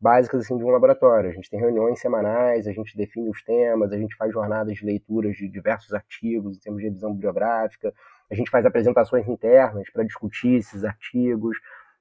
[0.00, 1.28] básicas assim de um laboratório.
[1.28, 4.86] A gente tem reuniões semanais, a gente define os temas, a gente faz jornadas de
[4.86, 7.92] leituras de diversos artigos em termos de revisão bibliográfica,
[8.30, 11.54] a gente faz apresentações internas para discutir esses artigos,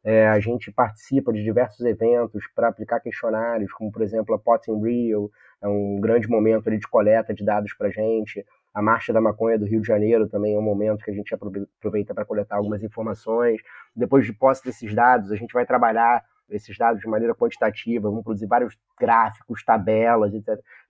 [0.03, 4.69] é, a gente participa de diversos eventos para aplicar questionários, como por exemplo a Pot
[4.71, 8.43] in Rio, é um grande momento ali, de coleta de dados para a gente.
[8.73, 11.33] A Marcha da Maconha do Rio de Janeiro também é um momento que a gente
[11.33, 13.61] aproveita para coletar algumas informações.
[13.95, 18.23] Depois de posse desses dados, a gente vai trabalhar esses dados de maneira quantitativa, vamos
[18.23, 20.31] produzir vários gráficos, tabelas,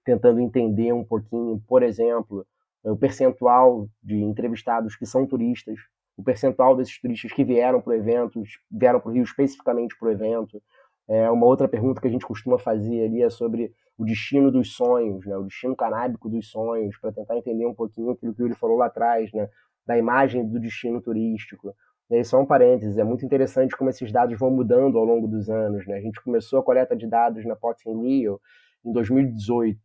[0.04, 2.46] tentando entender um pouquinho, por exemplo,
[2.84, 5.78] o percentual de entrevistados que são turistas,
[6.18, 10.10] o percentual desses turistas que vieram para o evento, vieram para o Rio especificamente para
[10.10, 10.62] o evento.
[11.08, 14.74] É, uma outra pergunta que a gente costuma fazer ali é sobre o destino dos
[14.74, 18.56] sonhos, né, o destino canábico dos sonhos, para tentar entender um pouquinho aquilo que ele
[18.56, 19.48] falou lá atrás, né,
[19.86, 21.74] da imagem do destino turístico.
[22.10, 25.28] E aí, só um parênteses, é muito interessante como esses dados vão mudando ao longo
[25.30, 25.88] dos anos.
[25.88, 25.96] Né?
[25.96, 28.40] A gente começou a coleta de dados na Pots in Rio
[28.84, 29.80] em 2018.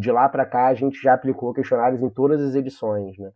[0.00, 3.16] De lá para cá, a gente já aplicou questionários em todas as edições.
[3.16, 3.30] Né?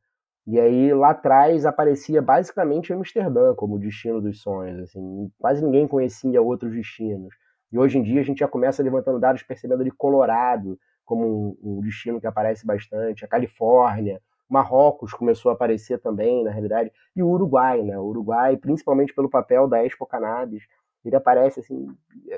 [0.46, 6.40] E aí lá atrás aparecia basicamente Amsterdã como destino dos sonhos, assim, quase ninguém conhecia
[6.42, 7.34] outros destinos.
[7.72, 11.78] E hoje em dia a gente já começa levantando dados percebendo ali Colorado como um,
[11.78, 17.22] um destino que aparece bastante, a Califórnia, Marrocos começou a aparecer também, na realidade, e
[17.22, 17.96] o Uruguai, né?
[17.96, 20.64] O Uruguai, principalmente pelo papel da Expo Cannabis,
[21.04, 21.86] ele aparece assim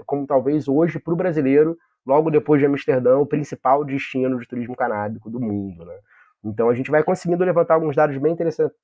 [0.07, 4.77] como talvez hoje para o brasileiro, logo depois de Amsterdã, o principal destino de turismo
[4.77, 5.99] canábico do mundo, né?
[6.45, 8.37] Então a gente vai conseguindo levantar alguns dados bem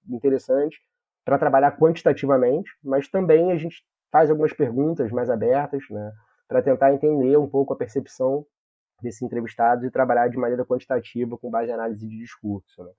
[0.08, 0.78] interessantes
[1.24, 6.12] para trabalhar quantitativamente, mas também a gente faz algumas perguntas mais abertas, né,
[6.48, 8.46] para tentar entender um pouco a percepção
[9.02, 12.82] desses entrevistados e trabalhar de maneira quantitativa com base em análise de discurso.
[12.82, 12.90] Né.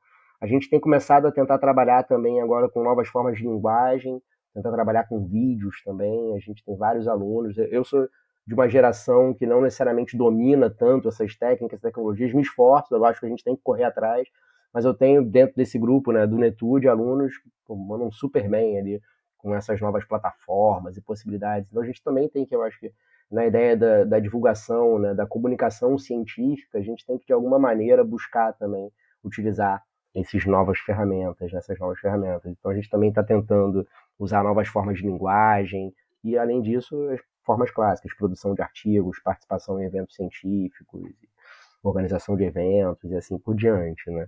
[0.42, 4.22] A gente tem começado a tentar trabalhar também agora com novas formas de linguagem,
[4.54, 6.36] tentar trabalhar com vídeos também.
[6.36, 7.58] A gente tem vários alunos.
[7.58, 8.08] Eu sou
[8.50, 13.20] de uma geração que não necessariamente domina tanto essas técnicas, tecnologias, me esforço, eu acho
[13.20, 14.28] que a gente tem que correr atrás,
[14.74, 19.00] mas eu tenho dentro desse grupo, né, do Netude, alunos que mandam super bem ali
[19.38, 21.70] com essas novas plataformas e possibilidades.
[21.70, 22.92] Então a gente também tem que, eu acho que,
[23.30, 27.60] na ideia da, da divulgação, né, da comunicação científica, a gente tem que, de alguma
[27.60, 28.92] maneira, buscar também
[29.24, 29.84] utilizar
[30.16, 32.52] essas novas ferramentas, essas novas ferramentas.
[32.52, 36.98] Então a gente também está tentando usar novas formas de linguagem e, além disso,
[37.44, 41.02] formas clássicas, produção de artigos, participação em eventos científicos,
[41.84, 44.28] organização de eventos e assim por diante, né?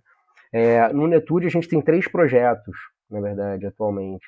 [0.54, 2.76] É, no Netude a gente tem três projetos,
[3.10, 4.28] na verdade, atualmente.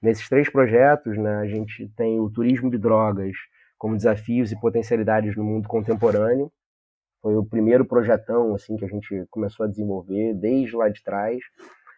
[0.00, 3.36] Nesses três projetos, né, a gente tem o turismo de drogas
[3.76, 6.50] como desafios e potencialidades no mundo contemporâneo.
[7.20, 11.38] Foi o primeiro projetão assim que a gente começou a desenvolver desde lá de trás.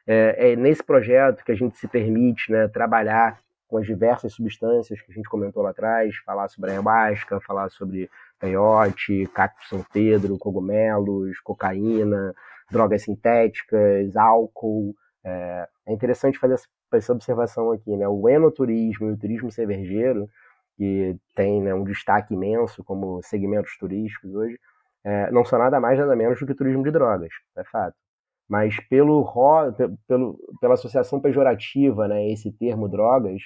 [0.06, 3.38] É, é nesse projeto que a gente se permite né, trabalhar
[3.68, 7.68] com as diversas substâncias que a gente comentou lá atrás, falar sobre a ayahuasca, falar
[7.68, 12.34] sobre peiote, cacto São Pedro, cogumelos, cocaína,
[12.70, 14.96] drogas sintéticas, álcool.
[15.22, 16.56] É, é interessante fazer
[16.92, 18.08] essa observação aqui, né?
[18.08, 20.28] O enoturismo e o turismo cervejeiro,
[20.76, 24.58] que tem né, um destaque imenso como segmentos turísticos hoje,
[25.04, 27.96] é, não são nada mais nada menos do que turismo de drogas, é fato.
[28.48, 29.24] Mas pelo,
[30.06, 33.42] pelo, pela associação pejorativa, né, esse termo drogas,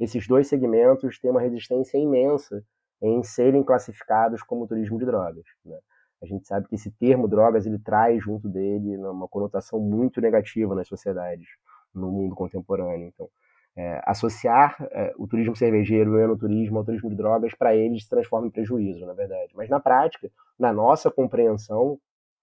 [0.00, 2.64] esses dois segmentos têm uma resistência imensa
[3.02, 5.44] em serem classificados como turismo de drogas.
[5.64, 5.76] Né?
[6.22, 10.74] A gente sabe que esse termo drogas ele traz junto dele uma conotação muito negativa
[10.74, 11.46] nas sociedades,
[11.94, 13.08] no mundo contemporâneo.
[13.08, 13.28] Então,
[13.76, 18.08] é, associar é, o turismo cervejeiro o enoturismo ao turismo de drogas, para eles, se
[18.08, 19.52] transforma em prejuízo, na verdade.
[19.54, 21.98] Mas na prática, na nossa compreensão,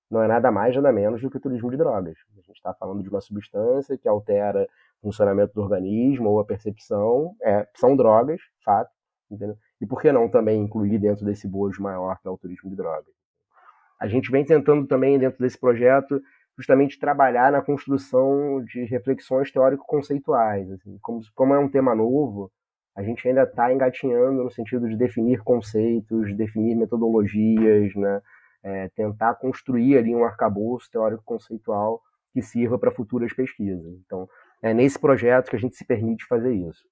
[0.09, 2.17] não é nada mais, nada menos do que o turismo de drogas.
[2.31, 4.67] A gente está falando de uma substância que altera
[5.01, 8.91] o funcionamento do organismo ou a percepção, é, são drogas, fato,
[9.29, 9.57] entendeu?
[9.81, 12.75] E por que não também incluir dentro desse bojo maior que é o turismo de
[12.75, 13.13] drogas?
[13.99, 16.21] A gente vem tentando também, dentro desse projeto,
[16.57, 20.71] justamente trabalhar na construção de reflexões teórico-conceituais.
[20.71, 20.97] Assim.
[21.01, 22.51] Como, como é um tema novo,
[22.95, 28.21] a gente ainda está engatinhando no sentido de definir conceitos, definir metodologias, né?
[28.63, 32.01] É, tentar construir ali um arcabouço teórico-conceitual
[32.31, 33.93] que sirva para futuras pesquisas.
[34.05, 34.27] Então,
[34.61, 36.85] é nesse projeto que a gente se permite fazer isso.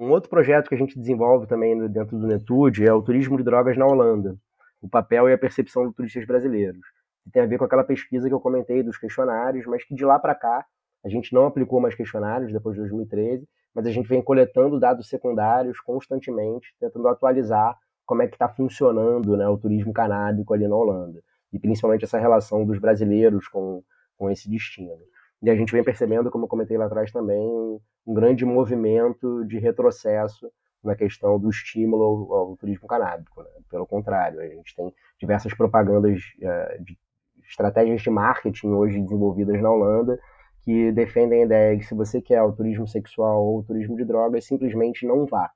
[0.00, 3.44] Um outro projeto que a gente desenvolve também dentro do Netude é o turismo de
[3.44, 4.36] drogas na Holanda
[4.82, 6.82] o papel e a percepção dos turistas brasileiros.
[7.22, 10.04] Que tem a ver com aquela pesquisa que eu comentei dos questionários, mas que de
[10.04, 10.66] lá para cá
[11.04, 13.44] A gente não aplicou mais questionários depois de 2013,
[13.74, 19.36] mas a gente vem coletando dados secundários constantemente, tentando atualizar como é que está funcionando
[19.36, 21.22] né, o turismo canábico ali na Holanda.
[21.52, 23.82] E principalmente essa relação dos brasileiros com,
[24.16, 25.00] com esse destino.
[25.42, 27.80] E a gente vem percebendo, como eu comentei lá atrás também, um,
[28.14, 30.50] grande movimento de retrocesso
[30.82, 33.42] na questão do estímulo ao, ao turismo canábico.
[33.42, 33.50] Né?
[33.68, 36.96] Pelo contrário, a gente tem diversas propagandas uh, de
[37.44, 40.18] estratégias de marketing hoje desenvolvidas na Holanda
[40.62, 43.96] que defendem a ideia de que se você quer o turismo sexual ou o turismo
[43.96, 45.50] de drogas, simplesmente não vá.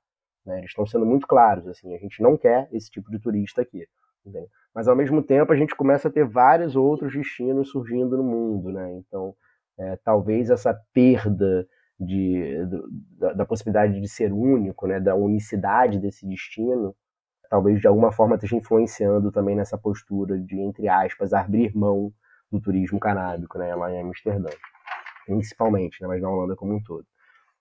[0.47, 0.59] Né?
[0.59, 3.85] Eles estão sendo muito claros, assim, a gente não quer esse tipo de turista aqui.
[4.73, 8.71] Mas ao mesmo tempo a gente começa a ter vários outros destinos surgindo no mundo,
[8.71, 8.93] né?
[8.95, 9.33] Então,
[9.79, 11.67] é, talvez essa perda
[11.99, 12.57] de,
[13.17, 16.95] da, da, possibilidade de ser único, né, da unicidade desse destino,
[17.49, 22.11] talvez de alguma forma esteja influenciando também nessa postura de, entre aspas, abrir mão
[22.51, 24.49] do turismo canábico, né, lá em Amsterdã
[25.27, 27.05] principalmente, né, mas na Holanda como um todo.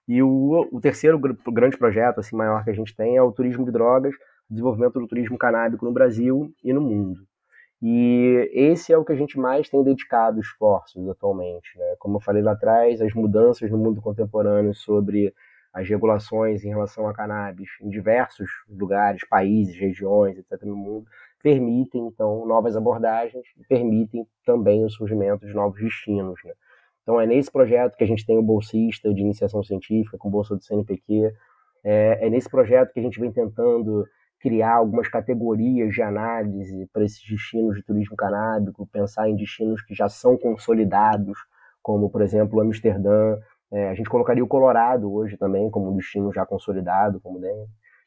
[0.08, 3.64] E o, o terceiro grande projeto, assim, maior que a gente tem é o turismo
[3.64, 4.14] de drogas,
[4.48, 7.20] o desenvolvimento do turismo canábico no Brasil e no mundo.
[7.82, 11.76] E esse é o que a gente mais tem dedicado esforços atualmente.
[11.76, 11.96] Né?
[11.98, 15.34] Como eu falei lá atrás, as mudanças no mundo contemporâneo sobre
[15.72, 20.62] as regulações em relação a cannabis em diversos lugares, países, regiões, etc.
[20.62, 21.06] no mundo,
[21.42, 26.40] permitem, então, novas abordagens e permitem também o surgimento de novos destinos.
[26.44, 26.52] Né?
[27.06, 30.56] Então é nesse projeto que a gente tem o bolsista de iniciação científica com bolsa
[30.56, 31.32] do CNPq.
[31.84, 34.04] É, é nesse projeto que a gente vem tentando
[34.40, 39.94] criar algumas categorias de análise para esses destinos de turismo canábico, pensar em destinos que
[39.94, 41.38] já são consolidados,
[41.80, 43.38] como por exemplo Amsterdã.
[43.70, 47.40] É, a gente colocaria o Colorado hoje também como um destino já consolidado, como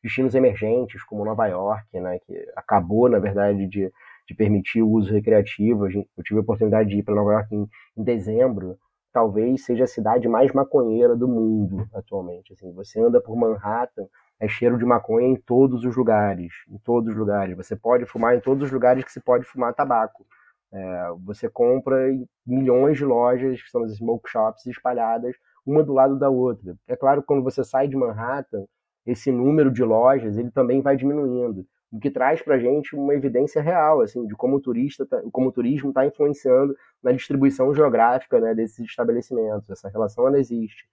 [0.03, 3.89] destinos emergentes como Nova York, né, que acabou na verdade de,
[4.27, 5.87] de permitir o uso recreativo.
[5.87, 8.77] Eu tive a oportunidade de ir para Nova York em, em dezembro
[9.11, 12.53] talvez seja a cidade mais maconheira do mundo atualmente.
[12.53, 14.05] Assim, você anda por Manhattan,
[14.39, 17.55] é cheiro de maconha em todos os lugares, em todos os lugares.
[17.57, 20.25] Você pode fumar em todos os lugares que se pode fumar tabaco.
[20.71, 25.35] É, você compra em milhões de lojas, que são as smoke shops, espalhadas
[25.65, 26.75] uma do lado da outra.
[26.87, 28.65] É claro que quando você sai de Manhattan,
[29.05, 33.13] esse número de lojas ele também vai diminuindo o que traz para a gente uma
[33.13, 37.73] evidência real, assim, de como o turista, tá, como o turismo está influenciando na distribuição
[37.73, 39.69] geográfica, né, desses estabelecimentos.
[39.69, 40.85] Essa relação ela existe.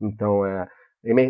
[0.00, 0.66] Então, é,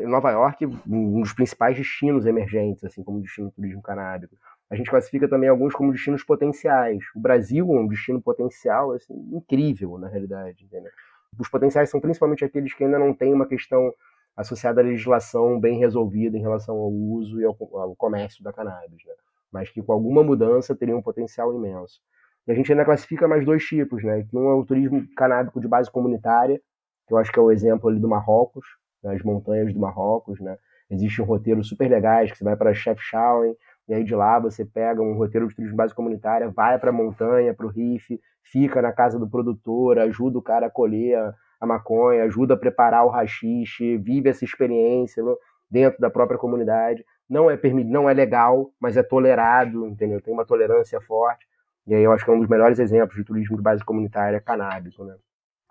[0.07, 4.37] Nova York, um dos principais destinos emergentes, assim, como destino do turismo canábico.
[4.71, 7.03] A gente classifica também alguns como destinos potenciais.
[7.15, 10.65] O Brasil é um destino potencial, assim, incrível, na realidade.
[10.65, 10.91] Entendeu?
[11.39, 13.93] Os potenciais são principalmente aqueles que ainda não têm uma questão
[14.41, 19.05] associada à legislação bem resolvida em relação ao uso e ao, ao comércio da cannabis,
[19.07, 19.13] né?
[19.53, 22.01] mas que com alguma mudança teria um potencial imenso.
[22.47, 24.27] E a gente ainda classifica mais dois tipos, né?
[24.33, 26.61] Um é o turismo canábico de base comunitária,
[27.07, 28.65] que eu acho que é o exemplo ali do Marrocos,
[29.03, 29.19] né?
[29.25, 30.57] montanhas do Marrocos, né?
[30.91, 33.55] Existe um roteiro super legais que você vai para Chefchaouen
[33.89, 36.91] e aí de lá você pega um roteiro de turismo de base comunitária, vai para
[36.91, 41.19] a montanha, para o Riff, fica na casa do produtor, ajuda o cara a colher
[41.61, 45.23] a maconha, ajuda a preparar o rachixe, vive essa experiência
[45.71, 47.05] dentro da própria comunidade.
[47.29, 50.21] Não é permitido, não é legal, mas é tolerado, entendeu?
[50.21, 51.47] Tem uma tolerância forte.
[51.87, 54.41] E aí eu acho que é um dos melhores exemplos de turismo de base comunitária
[54.41, 55.15] canábico, né?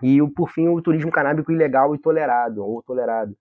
[0.01, 3.35] E por fim o turismo canábico ilegal e tolerado ou tolerado.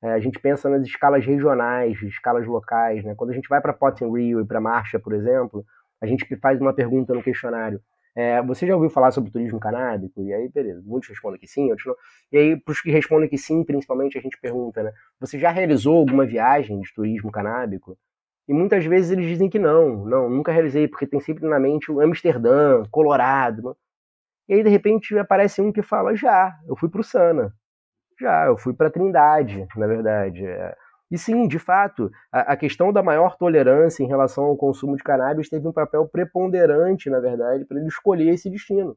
[0.00, 3.14] É, a gente pensa nas escalas regionais, escalas locais, né?
[3.16, 5.64] Quando a gente vai para Potting Rio e para Marcha, por exemplo,
[6.00, 7.80] a gente faz uma pergunta no questionário:
[8.18, 10.20] é, você já ouviu falar sobre turismo canábico?
[10.24, 11.94] E aí, beleza, muitos respondem que sim, outros não.
[12.32, 14.92] E aí, para os que respondem que sim, principalmente, a gente pergunta, né?
[15.20, 17.96] Você já realizou alguma viagem de turismo canábico?
[18.48, 21.92] E muitas vezes eles dizem que não, não, nunca realizei, porque tem sempre na mente
[21.92, 23.76] o Amsterdã, Colorado.
[24.48, 27.54] E aí, de repente, aparece um que fala: já, eu fui para o Sana.
[28.20, 30.44] Já, eu fui para Trindade, na verdade.
[30.44, 30.76] É,
[31.10, 35.02] e sim, de fato, a, a, questão da maior tolerância em relação ao consumo de
[35.02, 38.96] cannabis teve um papel preponderante, na verdade, para ele escolher esse destino.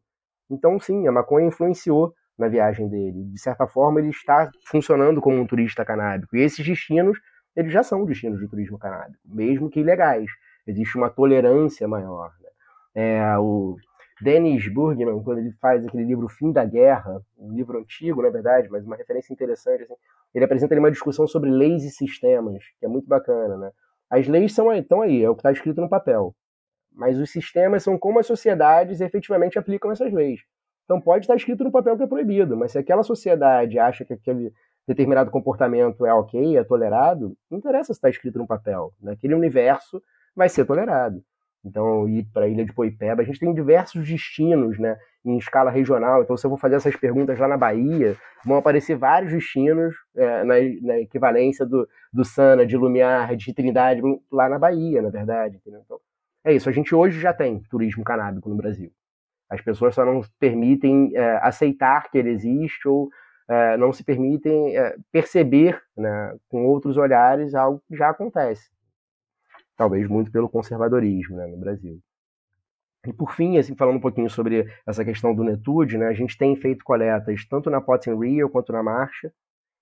[0.49, 3.23] Então, sim, a maconha influenciou na viagem dele.
[3.31, 6.35] De certa forma, ele está funcionando como um turista canábico.
[6.35, 7.17] E esses destinos,
[7.55, 10.29] eles já são destinos de turismo canábico, mesmo que ilegais.
[10.67, 12.31] Existe uma tolerância maior.
[12.41, 12.49] Né?
[12.93, 13.77] É, o,
[14.21, 18.69] Dennis Burgman, quando ele faz aquele livro Fim da Guerra, um livro antigo, na verdade,
[18.69, 19.95] mas uma referência interessante, assim,
[20.33, 23.71] ele apresenta ali uma discussão sobre leis e sistemas, que é muito bacana, né?
[24.09, 26.35] As leis são, estão aí, é o que está escrito no papel.
[26.93, 30.41] Mas os sistemas são como as sociedades efetivamente aplicam essas leis.
[30.85, 34.13] Então pode estar escrito no papel que é proibido, mas se aquela sociedade acha que
[34.13, 34.53] aquele
[34.87, 38.93] determinado comportamento é ok, é tolerado, não interessa se está escrito no papel.
[39.01, 40.03] Naquele universo
[40.35, 41.23] vai ser tolerado.
[41.63, 45.69] Então, ir para a ilha de Poipeba, a gente tem diversos destinos, né, em escala
[45.69, 46.23] regional.
[46.23, 50.43] Então, se eu vou fazer essas perguntas lá na Bahia, vão aparecer vários destinos é,
[50.43, 54.01] na, na, equivalência do, do Sana, de Lumiar, de Trindade,
[54.31, 55.57] lá na Bahia, na verdade.
[55.57, 55.81] Entendeu?
[55.85, 55.99] Então,
[56.43, 56.67] é isso.
[56.67, 58.91] A gente hoje já tem turismo canábico no Brasil.
[59.47, 63.09] As pessoas só não permitem é, aceitar que ele existe ou
[63.49, 68.71] é, não se permitem é, perceber né, com outros olhares algo que já acontece.
[69.81, 71.99] Talvez muito pelo conservadorismo né, no Brasil.
[73.03, 76.37] E por fim, assim, falando um pouquinho sobre essa questão do Netude, né, a gente
[76.37, 79.33] tem feito coletas tanto na Pots in Rio quanto na Marcha,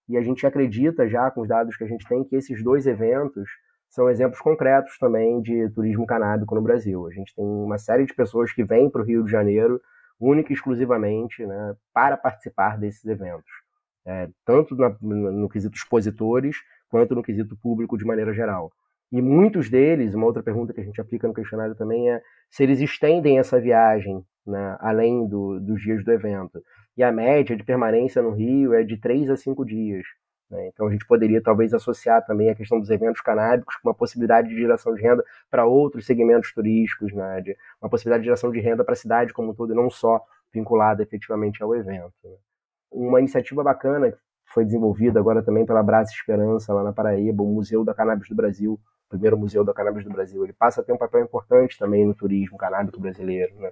[0.08, 2.88] e a gente acredita já com os dados que a gente tem que esses dois
[2.88, 3.50] eventos
[3.90, 7.06] são exemplos concretos também de turismo canábico no Brasil.
[7.06, 9.82] A gente tem uma série de pessoas que vêm para o Rio de Janeiro
[10.18, 13.52] única e exclusivamente né, para participar desses eventos,
[14.06, 16.56] é, tanto na, no, no quesito expositores
[16.88, 18.72] quanto no quesito público de maneira geral.
[19.12, 22.64] E muitos deles, uma outra pergunta que a gente aplica no questionário também é se
[22.64, 26.62] eles estendem essa viagem né, além do, dos dias do evento.
[26.98, 30.06] E a média de permanência no Rio é de três a cinco dias.
[30.50, 30.68] Né?
[30.68, 34.50] Então a gente poderia talvez associar também a questão dos eventos canábicos com uma possibilidade
[34.50, 37.42] de geração de renda para outros segmentos turísticos, né?
[37.42, 39.90] de uma possibilidade de geração de renda para a cidade como um todo, e não
[39.90, 42.14] só vinculada efetivamente ao evento.
[42.24, 42.36] Né?
[42.92, 44.18] Uma iniciativa bacana que
[44.54, 48.36] foi desenvolvida agora também pela Braça Esperança, lá na Paraíba, o Museu da Cannabis do
[48.36, 48.80] Brasil,
[49.10, 50.44] primeiro Museu da Cannabis do Brasil.
[50.44, 53.54] Ele passa a ter um papel importante também no turismo canábico brasileiro.
[53.56, 53.72] Né?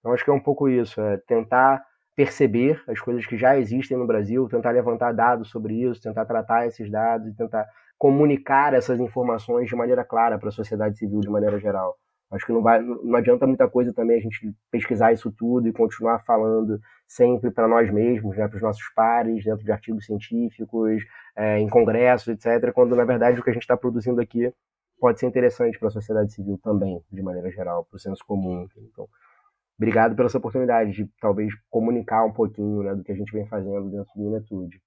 [0.00, 1.84] Então acho que é um pouco isso, é tentar
[2.16, 6.66] perceber as coisas que já existem no Brasil, tentar levantar dados sobre isso, tentar tratar
[6.66, 7.66] esses dados e tentar
[7.98, 11.96] comunicar essas informações de maneira clara para a sociedade civil de maneira geral.
[12.34, 15.72] Acho que não, vai, não adianta muita coisa também a gente pesquisar isso tudo e
[15.72, 21.04] continuar falando sempre para nós mesmos, né, para os nossos pares, dentro de artigos científicos,
[21.36, 24.52] é, em congressos, etc., quando na verdade o que a gente está produzindo aqui
[24.98, 28.66] pode ser interessante para a sociedade civil também, de maneira geral, para o senso comum.
[28.76, 29.06] Então,
[29.78, 33.46] obrigado pela essa oportunidade de talvez comunicar um pouquinho né, do que a gente vem
[33.46, 34.80] fazendo dentro do Unetude.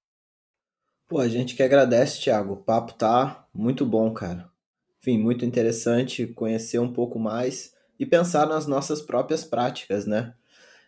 [1.08, 2.54] Pô, a gente que agradece, Thiago.
[2.54, 4.50] O papo tá muito bom, cara.
[5.08, 10.34] Enfim, muito interessante conhecer um pouco mais e pensar nas nossas próprias práticas, né?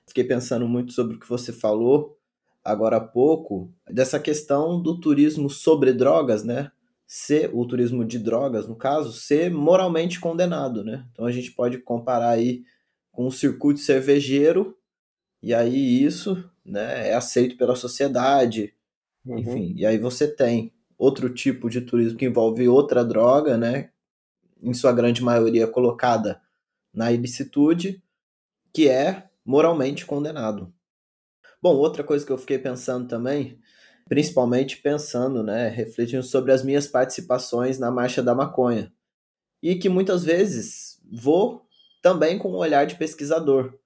[0.05, 2.20] Fiquei pensando muito sobre o que você falou
[2.61, 6.70] agora há pouco, dessa questão do turismo sobre drogas, né?
[7.07, 11.05] Ser o turismo de drogas, no caso, ser moralmente condenado, né?
[11.13, 12.63] Então a gente pode comparar aí
[13.13, 14.78] com um circuito cervejeiro,
[15.41, 18.74] e aí isso né, é aceito pela sociedade,
[19.26, 19.39] uhum.
[19.39, 19.74] enfim.
[19.78, 23.91] E aí você tem outro tipo de turismo que envolve outra droga, né?
[24.62, 26.41] Em sua grande maioria colocada
[26.93, 28.03] na ilicitude,
[28.74, 30.74] que é moralmente condenado.
[31.62, 33.60] Bom, outra coisa que eu fiquei pensando também,
[34.07, 38.91] principalmente pensando, né, refletindo sobre as minhas participações na Marcha da Maconha.
[39.62, 41.66] E que muitas vezes vou
[42.01, 43.78] também com um olhar de pesquisador,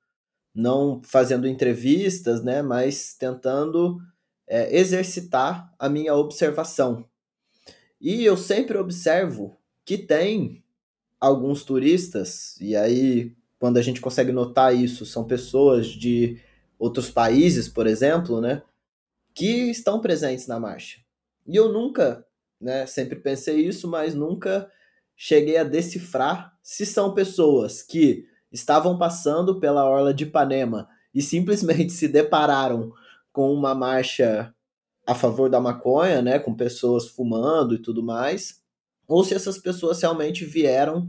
[0.54, 4.00] não fazendo entrevistas, né, mas tentando
[4.48, 7.06] é, exercitar a minha observação.
[8.00, 10.63] E eu sempre observo que tem
[11.24, 16.38] alguns turistas, e aí quando a gente consegue notar isso, são pessoas de
[16.78, 18.62] outros países, por exemplo, né,
[19.34, 21.00] que estão presentes na marcha.
[21.48, 22.26] E eu nunca,
[22.60, 24.70] né, sempre pensei isso, mas nunca
[25.16, 31.94] cheguei a decifrar se são pessoas que estavam passando pela orla de Ipanema e simplesmente
[31.94, 32.92] se depararam
[33.32, 34.54] com uma marcha
[35.08, 38.62] a favor da maconha, né, com pessoas fumando e tudo mais,
[39.14, 41.08] ou se essas pessoas realmente vieram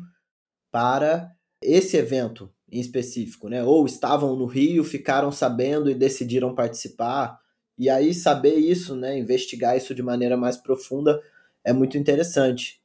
[0.71, 1.33] para
[1.63, 7.41] esse evento em específico, né, ou estavam no Rio, ficaram sabendo e decidiram participar.
[7.79, 11.19] E aí saber isso, né, investigar isso de maneira mais profunda
[11.65, 12.79] é muito interessante.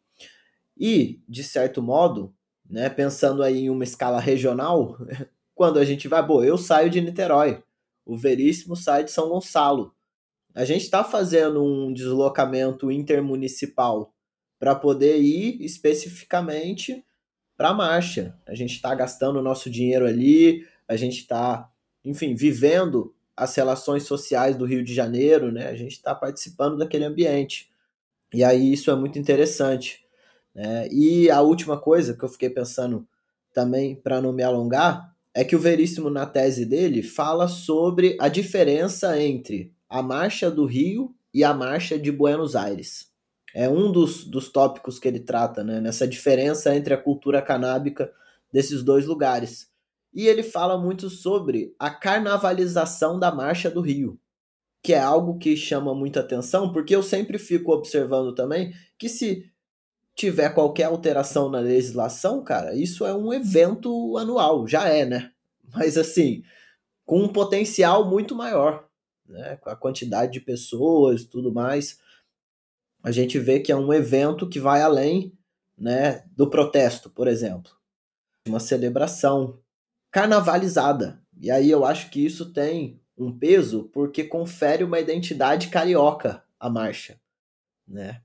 [0.78, 2.34] E, de certo modo,
[2.70, 4.98] né, pensando aí em uma escala regional,
[5.54, 7.62] quando a gente vai, bom, eu saio de Niterói,
[8.06, 9.94] o Veríssimo sai de São Gonçalo.
[10.56, 14.14] A gente está fazendo um deslocamento intermunicipal
[14.60, 17.04] para poder ir especificamente
[17.58, 18.38] para a marcha.
[18.46, 21.70] A gente está gastando o nosso dinheiro ali, a gente está,
[22.04, 25.68] enfim, vivendo as relações sociais do Rio de Janeiro, né?
[25.68, 27.70] A gente está participando daquele ambiente.
[28.34, 30.04] E aí isso é muito interessante.
[30.54, 30.90] Né?
[30.92, 33.08] E a última coisa que eu fiquei pensando
[33.54, 38.28] também, para não me alongar, é que o Veríssimo, na tese dele, fala sobre a
[38.28, 43.09] diferença entre a Marcha do Rio e a Marcha de Buenos Aires.
[43.54, 45.80] É um dos, dos tópicos que ele trata, né?
[45.80, 48.12] nessa diferença entre a cultura canábica
[48.52, 49.70] desses dois lugares.
[50.14, 54.20] E ele fala muito sobre a carnavalização da Marcha do Rio,
[54.84, 59.50] que é algo que chama muita atenção, porque eu sempre fico observando também que se
[60.16, 65.32] tiver qualquer alteração na legislação, cara, isso é um evento anual, já é, né?
[65.74, 66.44] Mas assim,
[67.06, 68.86] com um potencial muito maior,
[69.28, 69.58] né?
[69.58, 72.00] Com a quantidade de pessoas, tudo mais,
[73.04, 75.34] a gente vê que é um evento que vai além,
[75.78, 77.72] né, do protesto, por exemplo,
[78.48, 79.60] uma celebração
[80.12, 81.22] carnavalizada.
[81.40, 86.70] E aí eu acho que isso tem um peso porque confere uma identidade carioca à
[86.70, 87.20] marcha,
[87.88, 88.22] né?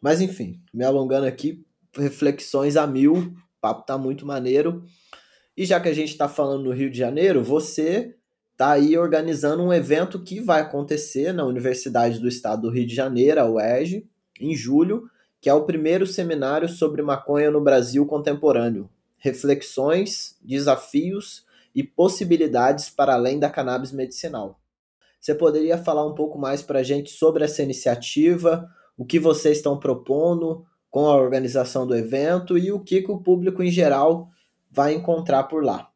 [0.00, 1.64] Mas enfim, me alongando aqui,
[1.94, 4.84] reflexões a mil, o papo tá muito maneiro.
[5.56, 8.16] E já que a gente está falando no Rio de Janeiro, você
[8.58, 12.92] tá aí organizando um evento que vai acontecer na Universidade do Estado do Rio de
[12.92, 14.04] Janeiro, a UERJ,
[14.40, 15.08] em julho,
[15.40, 18.90] que é o primeiro seminário sobre maconha no Brasil contemporâneo.
[19.16, 24.58] Reflexões, desafios e possibilidades para além da cannabis medicinal.
[25.20, 29.58] Você poderia falar um pouco mais para a gente sobre essa iniciativa, o que vocês
[29.58, 34.28] estão propondo com a organização do evento e o que, que o público em geral
[34.68, 35.87] vai encontrar por lá.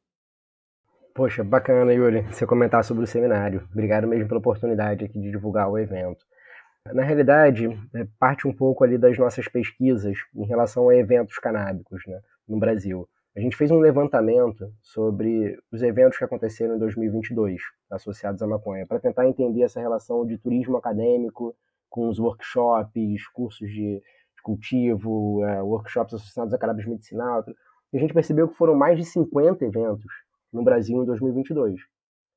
[1.14, 3.68] Poxa, bacana, Yuri, você comentar sobre o seminário.
[3.70, 6.24] Obrigado mesmo pela oportunidade aqui de divulgar o evento.
[6.86, 12.02] Na realidade, é, parte um pouco ali das nossas pesquisas em relação a eventos canábicos
[12.06, 13.06] né, no Brasil.
[13.36, 17.60] A gente fez um levantamento sobre os eventos que aconteceram em 2022
[17.90, 21.54] associados à maconha, para tentar entender essa relação de turismo acadêmico
[21.90, 24.00] com os workshops, cursos de
[24.42, 27.44] cultivo, uh, workshops associados a cannabis medicinal.
[27.92, 30.21] A gente percebeu que foram mais de 50 eventos
[30.52, 31.80] no Brasil em 2022.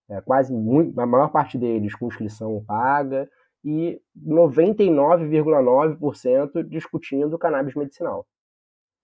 [0.10, 3.30] É, quase muito, a maior parte deles com inscrição paga
[3.64, 8.28] e 99,9% discutindo cannabis medicinal.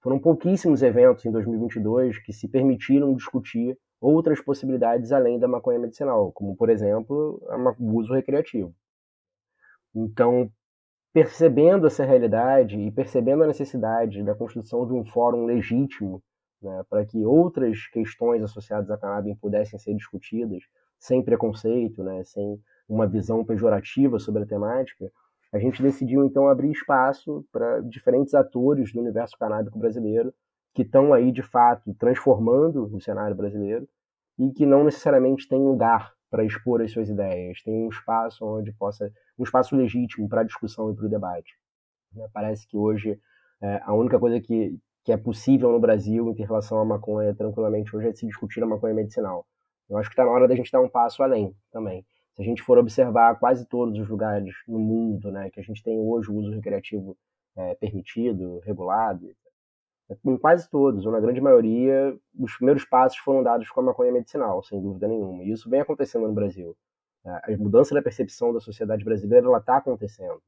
[0.01, 6.32] Foram pouquíssimos eventos em 2022 que se permitiram discutir outras possibilidades além da maconha medicinal,
[6.32, 7.41] como, por exemplo,
[7.80, 8.72] o uso recreativo.
[9.95, 10.51] Então,
[11.14, 16.24] percebendo essa realidade e percebendo a necessidade da construção de um fórum legítimo
[16.62, 20.64] né, para que outras questões associadas à cannabis pudessem ser discutidas
[20.99, 25.12] sem preconceito, né, sem uma visão pejorativa sobre a temática,
[25.51, 30.34] a gente decidiu então abrir espaço para diferentes atores do universo canábico brasileiro
[30.74, 33.88] que estão aí de fato transformando o cenário brasileiro
[34.39, 38.72] e que não necessariamente têm lugar para expor as suas ideias, tem um espaço onde
[38.72, 41.53] possa um espaço legítimo para a discussão e para o debate.
[42.14, 42.28] Né?
[42.34, 43.20] Parece que hoje
[43.62, 47.95] é, a única coisa que, que é possível no Brasil em relação à maconha tranquilamente
[47.95, 49.45] hoje é se discutir a maconha medicinal.
[49.89, 52.05] Eu acho que está na hora da gente dar um passo além também.
[52.35, 55.83] Se a gente for observar quase todos os lugares no mundo, né, que a gente
[55.83, 57.17] tem hoje o uso recreativo
[57.57, 59.29] é, permitido, regulado,
[60.25, 64.11] em quase todos, ou na grande maioria, os primeiros passos foram dados com a maconha
[64.11, 65.43] medicinal, sem dúvida nenhuma.
[65.43, 66.75] E isso vem acontecendo no Brasil.
[67.23, 70.41] A mudança da percepção da sociedade brasileira está acontecendo.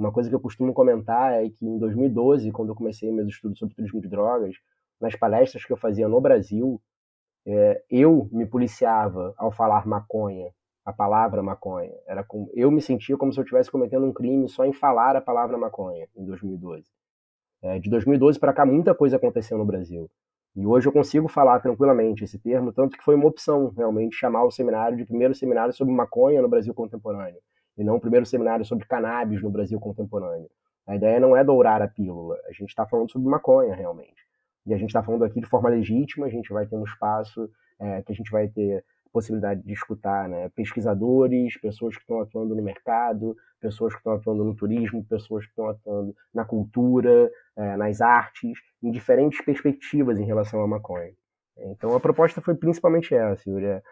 [0.00, 3.58] Uma coisa que eu costumo comentar é que em 2012, quando eu comecei meus estudos
[3.58, 4.56] sobre turismo de drogas,
[4.98, 6.80] nas palestras que eu fazia no Brasil,
[7.46, 10.50] é, eu me policiava ao falar maconha,
[10.86, 11.92] a palavra maconha.
[12.06, 15.16] Era como, eu me sentia como se eu estivesse cometendo um crime só em falar
[15.16, 16.82] a palavra maconha, em 2012.
[17.60, 20.10] É, de 2012 para cá, muita coisa aconteceu no Brasil.
[20.56, 24.44] E hoje eu consigo falar tranquilamente esse termo, tanto que foi uma opção realmente chamar
[24.44, 27.38] o seminário de primeiro seminário sobre maconha no Brasil contemporâneo,
[27.80, 30.50] e não o primeiro seminário sobre cannabis no Brasil contemporâneo.
[30.86, 34.22] A ideia não é dourar a pílula, a gente está falando sobre maconha realmente.
[34.66, 37.50] E a gente está falando aqui de forma legítima, a gente vai ter um espaço
[37.80, 42.54] é, que a gente vai ter possibilidade de escutar né, pesquisadores, pessoas que estão atuando
[42.54, 47.76] no mercado, pessoas que estão atuando no turismo, pessoas que estão atuando na cultura, é,
[47.78, 51.12] nas artes, em diferentes perspectivas em relação à maconha.
[51.56, 53.82] Então a proposta foi principalmente essa, Yuri, é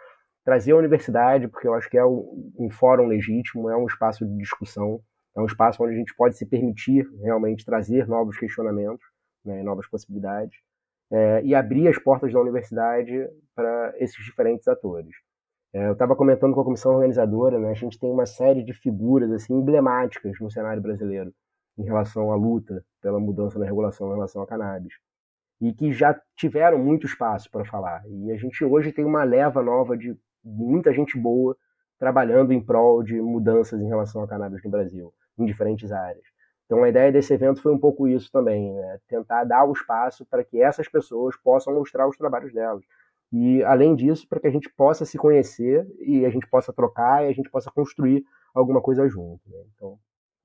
[0.49, 4.35] trazer a universidade, porque eu acho que é um fórum legítimo, é um espaço de
[4.39, 4.99] discussão,
[5.37, 9.05] é um espaço onde a gente pode se permitir realmente trazer novos questionamentos,
[9.45, 10.59] né, novas possibilidades,
[11.13, 15.15] é, e abrir as portas da universidade para esses diferentes atores.
[15.75, 18.73] É, eu estava comentando com a comissão organizadora, né, a gente tem uma série de
[18.73, 21.31] figuras assim emblemáticas no cenário brasileiro
[21.77, 24.95] em relação à luta pela mudança na regulação em relação à cannabis
[25.61, 28.03] e que já tiveram muito espaço para falar.
[28.09, 31.57] E a gente hoje tem uma leva nova de muita gente boa
[31.99, 36.25] trabalhando em prol de mudanças em relação à cannabis no Brasil, em diferentes áreas.
[36.67, 38.99] Então a ideia desse evento foi um pouco isso também, né?
[39.09, 42.85] tentar dar o espaço para que essas pessoas possam mostrar os trabalhos delas.
[43.33, 47.25] E além disso, para que a gente possa se conhecer e a gente possa trocar
[47.25, 48.25] e a gente possa construir
[48.55, 49.41] alguma coisa junto.
[49.49, 49.59] Né?
[49.75, 49.99] Então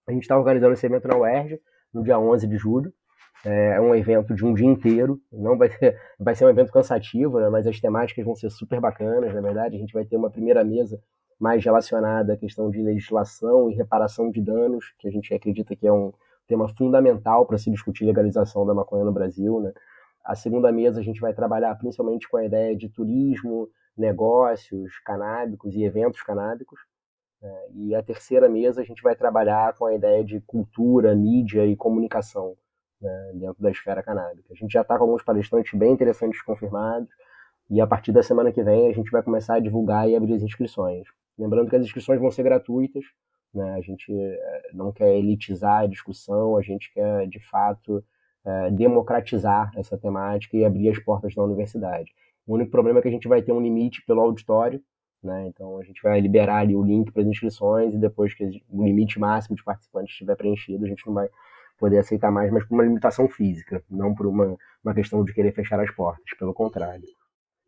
[0.08, 1.60] a gente está organizando esse evento na UERJ
[1.94, 2.94] no dia 11 de julho.
[3.46, 7.40] É um evento de um dia inteiro, não vai ser, vai ser um evento cansativo,
[7.42, 7.50] né?
[7.50, 9.76] mas as temáticas vão ser super bacanas, na verdade.
[9.76, 11.02] A gente vai ter uma primeira mesa
[11.38, 15.86] mais relacionada à questão de legislação e reparação de danos, que a gente acredita que
[15.86, 16.14] é um
[16.48, 19.60] tema fundamental para se discutir legalização da maconha no Brasil.
[19.60, 19.74] Né?
[20.24, 23.68] A segunda mesa a gente vai trabalhar principalmente com a ideia de turismo,
[23.98, 26.80] negócios canábicos e eventos canábicos.
[27.42, 27.54] Né?
[27.74, 31.76] E a terceira mesa a gente vai trabalhar com a ideia de cultura, mídia e
[31.76, 32.56] comunicação
[33.04, 34.47] né, dentro da esfera canábica.
[34.51, 37.10] A gente já está com alguns palestrantes bem interessantes confirmados
[37.70, 40.34] e a partir da semana que vem a gente vai começar a divulgar e abrir
[40.36, 41.08] as inscrições.
[41.38, 43.04] Lembrando que as inscrições vão ser gratuitas,
[43.54, 43.74] né?
[43.74, 48.04] a gente eh, não quer elitizar a discussão, a gente quer de fato
[48.45, 52.14] eh, democratizar essa temática e abrir as portas da universidade.
[52.45, 54.82] O único problema é que a gente vai ter um limite pelo auditório,
[55.24, 55.47] né?
[55.47, 58.84] Então a gente vai liberar ali o link para as inscrições e depois que o
[58.84, 61.30] limite máximo de participantes estiver preenchido, a gente não vai
[61.84, 65.52] poder aceitar mais, mas por uma limitação física, não por uma, uma questão de querer
[65.52, 67.04] fechar as portas, pelo contrário.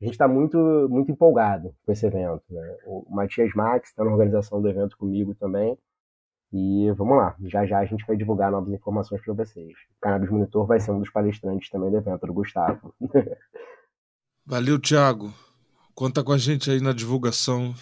[0.02, 0.58] A gente está muito,
[0.90, 2.42] muito empolgado com esse evento.
[2.50, 2.78] Né?
[2.86, 5.78] O Matias Max está na organização do evento comigo também.
[6.54, 9.74] E vamos lá, já já a gente vai divulgar novas informações para vocês.
[9.98, 12.96] O Cannabis Monitor vai ser um dos palestrantes também do evento, do Gustavo.
[14.48, 15.34] Valeu, Thiago.
[15.94, 17.76] Conta com a gente aí na divulgação.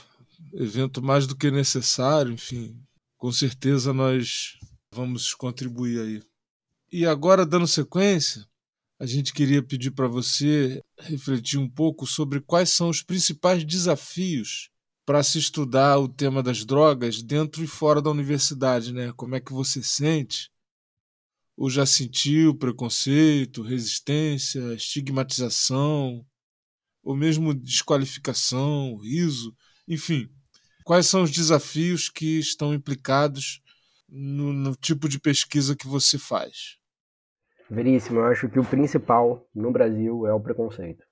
[0.52, 2.76] Evento mais do que necessário, enfim.
[3.18, 4.58] Com certeza nós
[4.94, 6.24] vamos contribuir aí.
[6.92, 8.46] E agora, dando sequência,
[9.00, 14.70] a gente queria pedir para você refletir um pouco sobre quais são os principais desafios
[15.06, 19.12] para se estudar o tema das drogas dentro e fora da universidade, né?
[19.14, 20.50] Como é que você sente?
[21.58, 26.26] Ou já sentiu preconceito, resistência, estigmatização?
[27.04, 29.56] ou mesmo desqualificação, riso,
[29.88, 30.30] enfim.
[30.86, 33.62] Quais são os desafios que estão implicados
[34.14, 36.78] no, no tipo de pesquisa que você faz?
[37.70, 41.04] Veríssimo, eu acho que o principal no Brasil é o preconceito.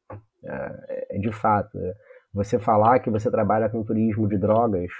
[0.43, 1.93] É, é de fato, é,
[2.31, 4.91] você falar que você trabalha com turismo de drogas,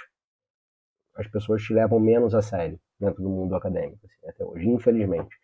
[1.16, 5.36] as pessoas te levam menos a sério dentro do mundo acadêmico, assim, até hoje, infelizmente.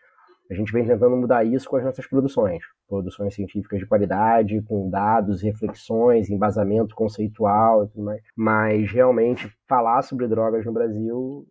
[0.51, 4.89] A gente vem tentando mudar isso com as nossas produções, produções científicas de qualidade, com
[4.89, 8.23] dados, reflexões, embasamento conceitual e tudo mais.
[8.35, 11.47] Mas realmente falar sobre drogas no Brasil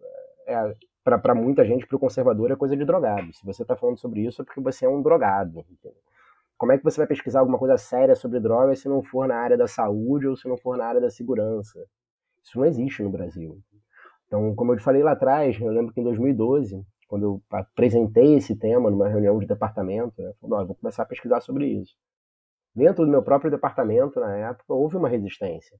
[0.47, 0.73] é
[1.15, 3.31] para muita gente, para o conservador, é coisa de drogado.
[3.33, 5.63] Se você está falando sobre isso é porque você é um drogado.
[6.57, 9.37] Como é que você vai pesquisar alguma coisa séria sobre drogas se não for na
[9.37, 11.79] área da saúde ou se não for na área da segurança?
[12.43, 13.59] Isso não existe no Brasil.
[14.25, 18.35] Então, como eu te falei lá atrás, eu lembro que em 2012 quando eu apresentei
[18.35, 21.95] esse tema numa reunião de departamento, né, falei, vou começar a pesquisar sobre isso.
[22.75, 25.75] Dentro do meu próprio departamento, na época, houve uma resistência.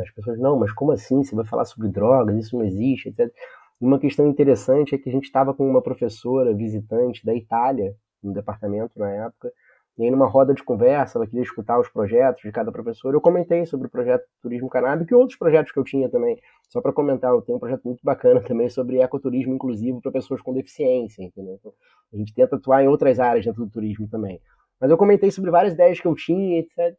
[0.00, 1.22] As pessoas, não, mas como assim?
[1.22, 2.36] Você vai falar sobre drogas?
[2.36, 3.32] Isso não existe, etc.
[3.80, 8.32] Uma questão interessante é que a gente estava com uma professora visitante da Itália, no
[8.32, 9.52] departamento na época,
[9.98, 13.14] e aí, numa roda de conversa, ela queria escutar os projetos de cada professor.
[13.14, 16.38] Eu comentei sobre o projeto Turismo Canábico e outros projetos que eu tinha também.
[16.68, 20.42] Só para comentar, eu tenho um projeto muito bacana também sobre ecoturismo inclusivo para pessoas
[20.42, 21.54] com deficiência, entendeu?
[21.58, 21.72] Então,
[22.12, 24.38] a gente tenta atuar em outras áreas dentro do turismo também.
[24.78, 26.94] Mas eu comentei sobre várias ideias que eu tinha, etc.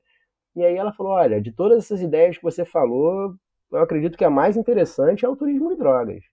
[0.56, 3.36] E aí ela falou: olha, de todas essas ideias que você falou,
[3.72, 6.24] eu acredito que a mais interessante é o turismo de drogas.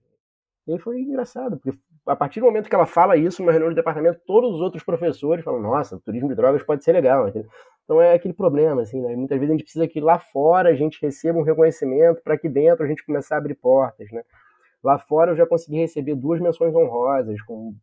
[0.66, 3.70] E aí foi engraçado, porque a partir do momento que ela fala isso numa reunião
[3.70, 7.28] de departamento, todos os outros professores falam, nossa, turismo de drogas pode ser legal.
[7.28, 7.50] Entendeu?
[7.84, 9.14] Então é aquele problema, assim, né?
[9.14, 12.48] Muitas vezes a gente precisa que lá fora a gente receba um reconhecimento para que
[12.48, 14.22] dentro a gente começar a abrir portas, né?
[14.82, 17.74] Lá fora eu já consegui receber duas menções honrosas, com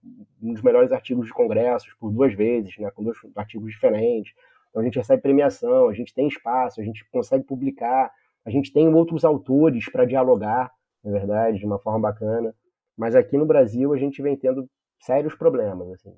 [0.42, 2.90] um dos melhores artigos de congressos, por duas vezes, né?
[2.92, 4.34] Com dois artigos diferentes.
[4.70, 8.12] Então a gente recebe premiação, a gente tem espaço, a gente consegue publicar,
[8.46, 10.72] a gente tem outros autores para dialogar,
[11.04, 12.56] na verdade, de uma forma bacana.
[13.02, 15.90] Mas aqui no Brasil a gente vem tendo sérios problemas.
[15.90, 16.16] Assim.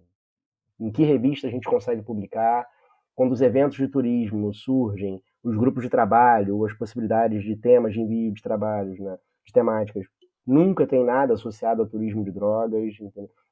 [0.77, 2.67] Em que revista a gente consegue publicar?
[3.15, 8.01] Quando os eventos de turismo surgem, os grupos de trabalho, as possibilidades de temas de
[8.01, 10.03] envio de trabalhos, né, de temáticas,
[10.45, 12.97] nunca tem nada associado ao turismo de drogas.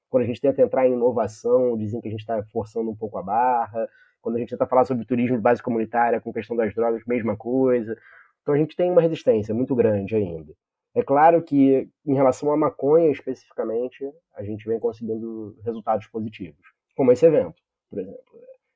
[0.09, 3.17] Quando a gente tenta entrar em inovação, dizem que a gente está forçando um pouco
[3.17, 3.87] a barra.
[4.21, 7.37] Quando a gente tenta falar sobre turismo de base comunitária com questão das drogas, mesma
[7.37, 7.95] coisa.
[8.41, 10.53] Então a gente tem uma resistência muito grande ainda.
[10.93, 16.59] É claro que, em relação à maconha especificamente, a gente vem conseguindo resultados positivos,
[16.95, 18.19] como esse evento, por exemplo.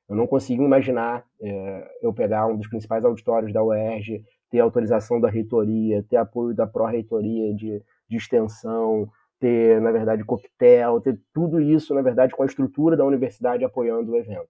[0.08, 5.20] Eu não consigo imaginar é, eu pegar um dos principais auditórios da UERJ, ter autorização
[5.20, 11.60] da reitoria, ter apoio da pró-reitoria de, de extensão, ter, na verdade, coquetel, ter tudo
[11.60, 14.48] isso, na verdade, com a estrutura da universidade apoiando o evento.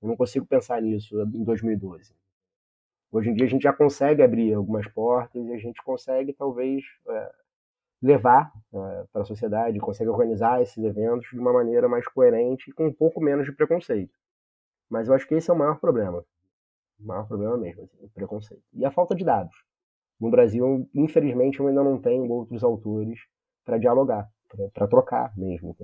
[0.00, 2.14] Eu não consigo pensar nisso em 2012.
[3.12, 6.82] Hoje em dia a gente já consegue abrir algumas portas e a gente consegue talvez
[7.06, 7.32] é,
[8.00, 12.72] levar é, para a sociedade, consegue organizar esses eventos de uma maneira mais coerente e
[12.72, 14.14] com um pouco menos de preconceito.
[14.88, 16.24] Mas eu acho que esse é o maior problema.
[16.98, 18.62] O maior problema mesmo, assim, o preconceito.
[18.72, 19.54] E a falta de dados.
[20.18, 23.20] No Brasil, infelizmente, eu ainda não tenho outros autores
[23.62, 24.26] para dialogar,
[24.72, 25.76] para trocar mesmo,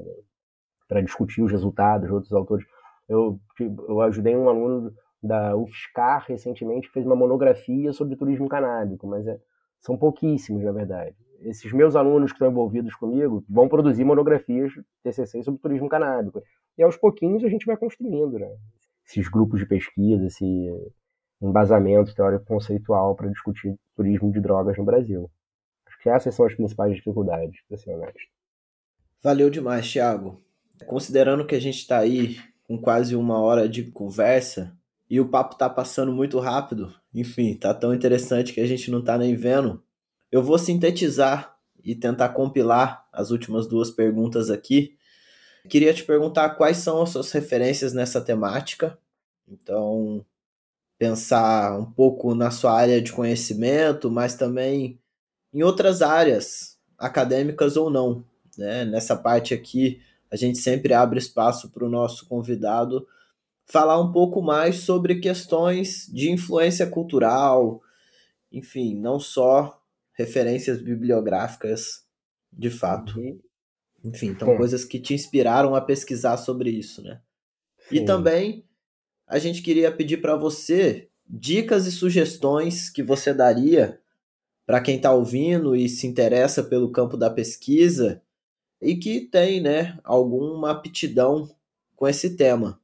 [0.86, 2.66] para discutir os resultados de outros autores.
[3.06, 9.06] Eu, tipo, eu ajudei um aluno da UFSCar recentemente fez uma monografia sobre turismo canábico,
[9.06, 9.38] mas é,
[9.80, 11.16] são pouquíssimos, na verdade.
[11.40, 16.42] Esses meus alunos que estão envolvidos comigo vão produzir monografias TCC sobre turismo canábico.
[16.76, 18.48] E aos pouquinhos a gente vai construindo, né?
[19.06, 20.44] Esses grupos de pesquisa, esse
[21.40, 25.30] embasamento teórico conceitual para discutir turismo de drogas no Brasil.
[25.86, 28.18] Acho que essas são as principais dificuldades, para ser honesto.
[29.22, 30.42] Valeu demais, Thiago.
[30.86, 34.77] Considerando que a gente está aí com quase uma hora de conversa
[35.10, 39.02] e o papo tá passando muito rápido, enfim, tá tão interessante que a gente não
[39.02, 39.82] tá nem vendo.
[40.30, 44.96] Eu vou sintetizar e tentar compilar as últimas duas perguntas aqui.
[45.68, 48.98] Queria te perguntar quais são as suas referências nessa temática.
[49.48, 50.24] Então,
[50.98, 55.00] pensar um pouco na sua área de conhecimento, mas também
[55.52, 58.22] em outras áreas, acadêmicas ou não.
[58.58, 58.84] Né?
[58.84, 63.06] Nessa parte aqui, a gente sempre abre espaço para o nosso convidado
[63.70, 67.82] falar um pouco mais sobre questões de influência cultural,
[68.50, 69.80] enfim, não só
[70.14, 72.04] referências bibliográficas
[72.52, 73.18] de fato.
[73.18, 73.38] Uhum.
[74.04, 77.20] Enfim, então coisas que te inspiraram a pesquisar sobre isso, né?
[77.88, 77.96] Sim.
[77.96, 78.64] E também
[79.26, 84.00] a gente queria pedir para você dicas e sugestões que você daria
[84.64, 88.22] para quem está ouvindo e se interessa pelo campo da pesquisa
[88.80, 91.50] e que tem, né, alguma aptidão
[91.96, 92.80] com esse tema.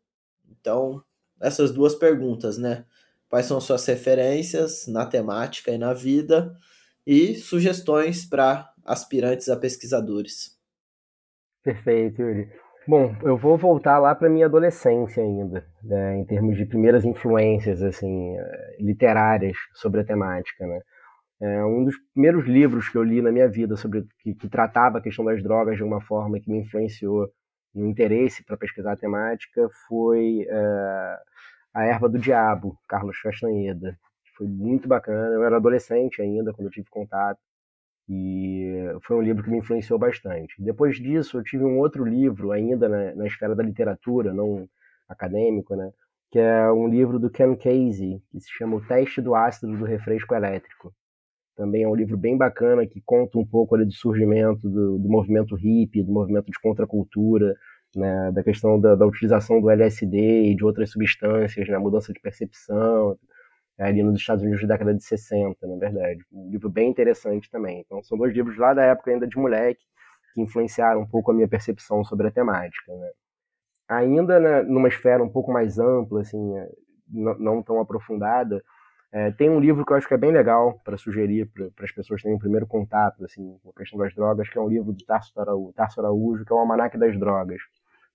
[0.64, 1.02] Então,
[1.38, 2.86] essas duas perguntas, né?
[3.28, 6.56] Quais são suas referências na temática e na vida
[7.06, 10.58] e sugestões para aspirantes a pesquisadores.
[11.62, 12.48] Perfeito, Yuri.
[12.88, 17.82] Bom, eu vou voltar lá para minha adolescência ainda, né, em termos de primeiras influências
[17.82, 20.80] assim eh, literárias sobre a temática, né?
[21.42, 24.98] É, um dos primeiros livros que eu li na minha vida sobre que, que, tratava
[24.98, 27.28] a questão das drogas de uma forma que me influenciou
[27.74, 31.18] no interesse para pesquisar a temática foi é,
[31.72, 33.98] A Erva do Diabo, Carlos Castanheda.
[34.36, 35.34] Foi muito bacana.
[35.34, 37.38] Eu era adolescente ainda quando eu tive contato
[38.08, 40.54] e foi um livro que me influenciou bastante.
[40.58, 44.68] Depois disso, eu tive um outro livro ainda na, na esfera da literatura, não
[45.08, 45.90] acadêmico, né?
[46.34, 49.84] que é um livro do Ken Casey, que se chama O Teste do Ácido do
[49.84, 50.92] Refresco Elétrico.
[51.56, 55.08] Também é um livro bem bacana que conta um pouco ali, do surgimento do, do
[55.08, 57.54] movimento hippie, do movimento de contracultura,
[57.94, 62.20] né, da questão da, da, utilização do LSD e de outras substâncias, né, mudança de
[62.20, 63.16] percepção,
[63.78, 66.24] é, ali nos Estados Unidos da década de 60, na verdade.
[66.32, 67.80] Um livro bem interessante também.
[67.80, 69.82] Então, são dois livros lá da época ainda de moleque,
[70.34, 72.92] que influenciaram um pouco a minha percepção sobre a temática.
[72.92, 73.10] Né.
[73.88, 76.68] Ainda né, numa esfera um pouco mais ampla, assim, é,
[77.08, 78.62] não tão aprofundada,
[79.14, 81.92] é, tem um livro que eu acho que é bem legal para sugerir para as
[81.92, 84.92] pessoas terem um primeiro contato assim, com a questão das drogas, que é um livro
[84.92, 87.60] do Tarso Araújo, Tarso Araújo que é o Almanac das Drogas.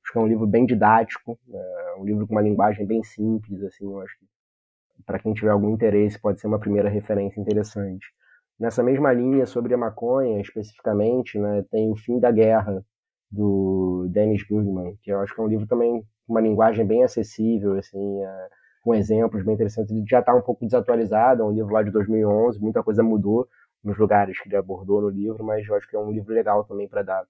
[0.03, 3.63] Acho que é um livro bem didático, é um livro com uma linguagem bem simples,
[3.63, 4.25] assim, eu acho que
[5.05, 8.05] para quem tiver algum interesse pode ser uma primeira referência interessante.
[8.59, 12.83] Nessa mesma linha sobre a maconha, especificamente, né, tem O Fim da Guerra,
[13.31, 17.05] do Dennis Goodman, que eu acho que é um livro também com uma linguagem bem
[17.05, 18.47] acessível, assim, é,
[18.89, 19.91] com exemplos bem interessantes.
[19.91, 23.47] Ele já está um pouco desatualizado, é um livro lá de 2011, muita coisa mudou
[23.83, 26.63] nos lugares que ele abordou no livro, mas eu acho que é um livro legal
[26.63, 27.23] também para dar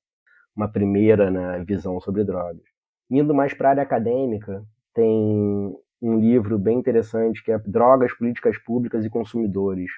[0.56, 2.64] uma primeira né, visão sobre drogas.
[3.12, 8.58] Indo mais para a área acadêmica, tem um livro bem interessante que é Drogas, Políticas
[8.58, 9.92] Públicas e Consumidores.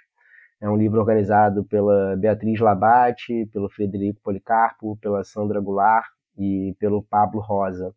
[0.60, 7.04] É um livro organizado pela Beatriz Labate, pelo Frederico Policarpo, pela Sandra Goulart e pelo
[7.04, 7.94] Pablo Rosa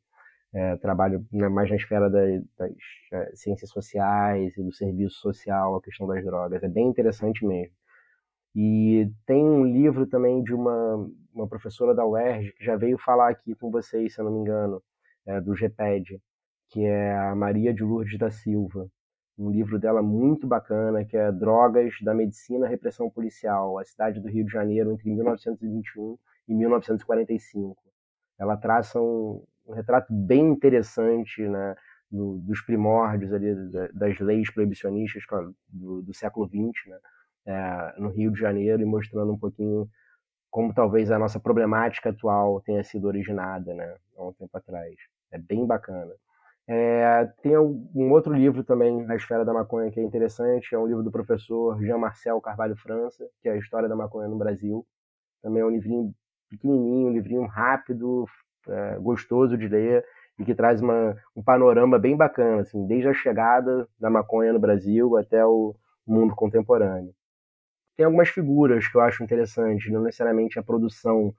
[0.55, 2.41] é, trabalho né, mais na esfera das,
[3.13, 6.63] é, ciências sociais e do serviço social, a questão das drogas.
[6.63, 7.75] É bem interessante mesmo.
[8.55, 13.31] E tem um livro também de uma, uma professora da UERJ que já veio falar
[13.31, 14.81] aqui com vocês, se eu não me engano,
[15.27, 16.21] é, do GPED,
[16.69, 18.89] que é a Maria de Lourdes da Silva.
[19.37, 24.29] Um livro dela muito bacana, que é Drogas da Medicina Repressão Policial, a cidade do
[24.29, 27.77] Rio de Janeiro entre 1921 e 1945.
[28.39, 31.75] Ela traça um, um retrato bem interessante né,
[32.11, 33.55] do, dos primórdios ali,
[33.93, 35.23] das leis proibicionistas
[35.69, 36.99] do, do século XX, né,
[37.47, 39.89] é, no Rio de Janeiro, e mostrando um pouquinho
[40.51, 44.95] como talvez a nossa problemática atual tenha sido originada né, há um tempo atrás.
[45.33, 46.13] É bem bacana.
[46.67, 50.87] É, tem um outro livro também na esfera da maconha que é interessante, é um
[50.87, 54.87] livro do professor Jean-Marcel Carvalho França, que é a História da Maconha no Brasil.
[55.43, 56.15] Também é um livrinho
[56.49, 58.25] pequenininho, um livrinho rápido,
[58.69, 60.05] é, gostoso de ler
[60.39, 64.59] e que traz uma, um panorama bem bacana, assim, desde a chegada da maconha no
[64.59, 65.75] Brasil até o
[66.07, 67.15] mundo contemporâneo.
[67.97, 71.33] Tem algumas figuras que eu acho interessantes, não necessariamente a produção,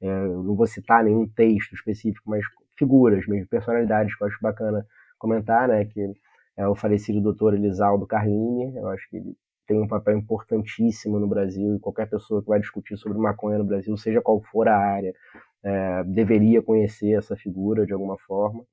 [0.00, 2.44] é, não vou citar nenhum texto específico, mas
[2.76, 4.86] figuras mesmo, personalidades que eu acho bacana
[5.18, 6.12] comentar, né, que
[6.56, 8.74] é o falecido doutor Elisaldo Carlini.
[8.76, 9.36] Eu acho que ele
[9.68, 13.64] tem um papel importantíssimo no Brasil e qualquer pessoa que vai discutir sobre maconha no
[13.64, 15.14] Brasil, seja qual for a área,
[15.62, 18.64] é, deveria conhecer essa figura de alguma forma.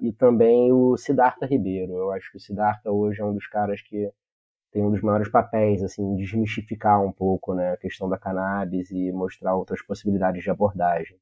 [0.00, 1.92] E também o Siddhartha Ribeiro.
[1.92, 4.10] Eu acho que o Siddhartha hoje é um dos caras que
[4.72, 9.12] tem um dos maiores papéis, assim, desmistificar um pouco né, a questão da cannabis e
[9.12, 11.18] mostrar outras possibilidades de abordagem.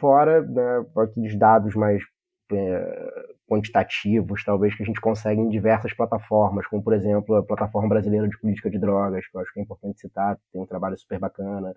[0.00, 2.02] Fora né, aqueles dados mais
[2.52, 7.90] é, quantitativos, talvez, que a gente consegue em diversas plataformas, como, por exemplo, a Plataforma
[7.90, 10.96] Brasileira de Política de Drogas, que eu acho que é importante citar, tem um trabalho
[10.98, 11.74] super bacana,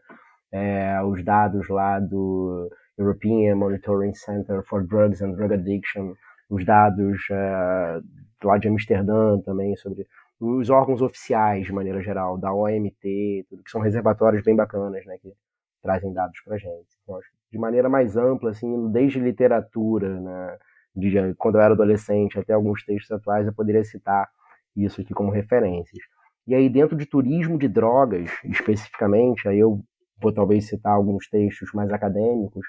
[0.53, 6.13] é, os dados lá do European Monitoring Center for Drugs and Drug Addiction,
[6.49, 7.99] os dados é,
[8.41, 10.07] lá de Amsterdã também sobre
[10.39, 15.17] os órgãos oficiais, de maneira geral, da OMT, tudo que são reservatórios bem bacanas, né,
[15.21, 15.33] que
[15.81, 16.87] trazem dados para gente.
[17.03, 17.19] Então,
[17.51, 20.57] de maneira mais ampla, assim, desde literatura, né,
[20.95, 24.27] de, quando eu era adolescente até alguns textos atuais, eu poderia citar
[24.75, 26.03] isso aqui como referências.
[26.47, 29.83] E aí, dentro de turismo de drogas, especificamente, aí eu
[30.21, 32.65] vou talvez citar alguns textos mais acadêmicos.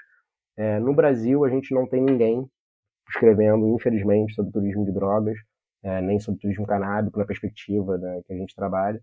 [0.55, 2.49] É, no Brasil, a gente não tem ninguém
[3.09, 5.37] escrevendo, infelizmente, sobre turismo de drogas
[5.83, 9.01] é, nem sobre turismo canábico na perspectiva né, que a gente trabalha.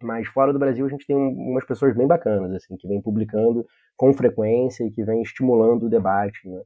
[0.00, 3.66] Mas fora do Brasil a gente tem umas pessoas bem bacanas, assim, que vêm publicando
[3.96, 6.62] com frequência e que vêm estimulando o debate né,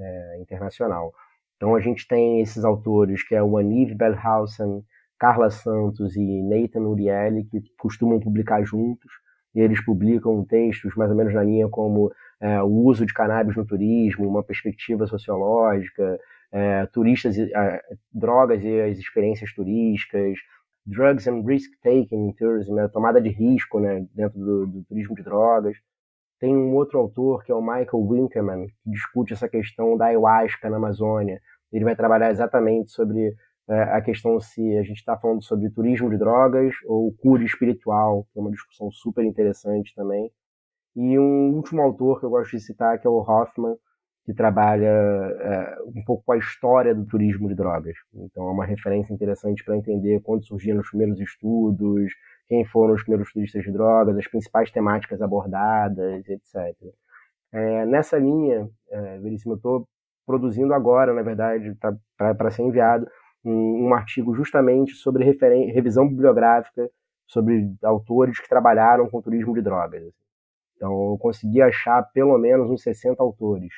[0.00, 1.12] é, internacional.
[1.56, 4.82] Então a gente tem esses autores que é o Aniv Belhausen,
[5.18, 9.10] Carla Santos e Nathan Urieli, que costumam publicar juntos,
[9.54, 13.56] e eles publicam textos mais ou menos na linha como é, o uso de cannabis
[13.56, 16.18] no turismo, uma perspectiva sociológica,
[16.52, 17.82] é, turistas, é,
[18.12, 20.38] drogas e as experiências turísticas,
[20.86, 25.14] drugs and risk taking in tourism, né, tomada de risco né, dentro do, do, turismo
[25.14, 25.76] de drogas.
[26.40, 30.70] Tem um outro autor que é o Michael Winkerman que discute essa questão da ayahuasca
[30.70, 31.38] na Amazônia.
[31.70, 33.34] Ele vai trabalhar exatamente sobre
[33.68, 38.26] é, a questão se a gente está falando sobre turismo de drogas ou cura espiritual,
[38.32, 40.32] que é uma discussão super interessante também.
[40.96, 43.76] E um último autor que eu gosto de citar, que é o Hoffman,
[44.24, 47.96] que trabalha é, um pouco com a história do turismo de drogas.
[48.14, 52.12] Então é uma referência interessante para entender quando surgiram os primeiros estudos,
[52.50, 56.76] quem foram os primeiros turistas de drogas, as principais temáticas abordadas, etc.
[57.52, 59.88] É, nessa linha, é, Veríssimo, eu estou
[60.26, 63.06] produzindo agora, na verdade, tá, para ser enviado,
[63.44, 66.90] um, um, artigo justamente sobre revisão bibliográfica
[67.24, 70.02] sobre autores que trabalharam com turismo de drogas.
[70.76, 73.72] Então, eu consegui achar pelo menos uns 60 autores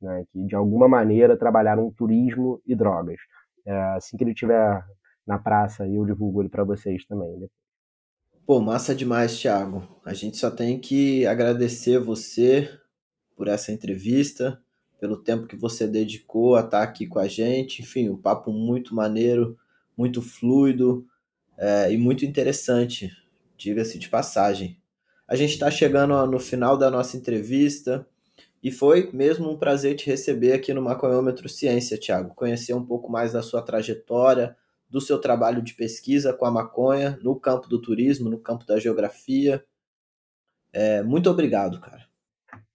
[0.00, 3.20] né, que de alguma maneira trabalharam turismo e drogas.
[3.66, 4.82] É, assim que ele estiver
[5.26, 7.36] na praça, eu divulgo ele para vocês também.
[7.38, 7.48] Né?
[8.46, 9.88] Pô, massa demais, Thiago.
[10.04, 12.70] A gente só tem que agradecer você
[13.34, 14.60] por essa entrevista,
[15.00, 17.80] pelo tempo que você dedicou a estar aqui com a gente.
[17.80, 19.56] Enfim, um papo muito maneiro,
[19.96, 21.06] muito fluido
[21.56, 23.10] é, e muito interessante,
[23.56, 24.78] diga-se de passagem.
[25.26, 28.06] A gente está chegando no final da nossa entrevista.
[28.62, 32.34] E foi mesmo um prazer te receber aqui no Maconhômetro Ciência, Tiago.
[32.34, 34.54] Conhecer um pouco mais da sua trajetória,
[34.94, 38.78] do seu trabalho de pesquisa com a maconha no campo do turismo, no campo da
[38.78, 39.60] geografia.
[40.72, 42.04] É, muito obrigado, cara.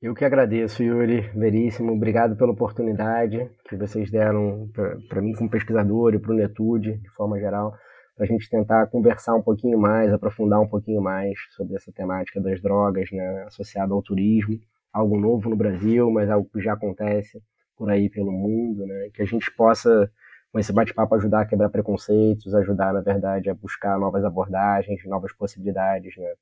[0.02, 1.94] Eu que agradeço, Yuri, veríssimo.
[1.94, 4.70] Obrigado pela oportunidade que vocês deram
[5.08, 7.74] para mim como pesquisador e para o Netude, de forma geral,
[8.18, 12.42] para a gente tentar conversar um pouquinho mais, aprofundar um pouquinho mais sobre essa temática
[12.42, 14.60] das drogas né, associada ao turismo
[14.94, 17.42] algo novo no Brasil, mas algo que já acontece
[17.78, 19.10] por aí pelo mundo, né?
[19.14, 20.12] Que a gente possa,
[20.52, 25.32] com esse bate-papo, ajudar a quebrar preconceitos, ajudar, na verdade, a buscar novas abordagens, novas
[25.34, 26.34] possibilidades, né?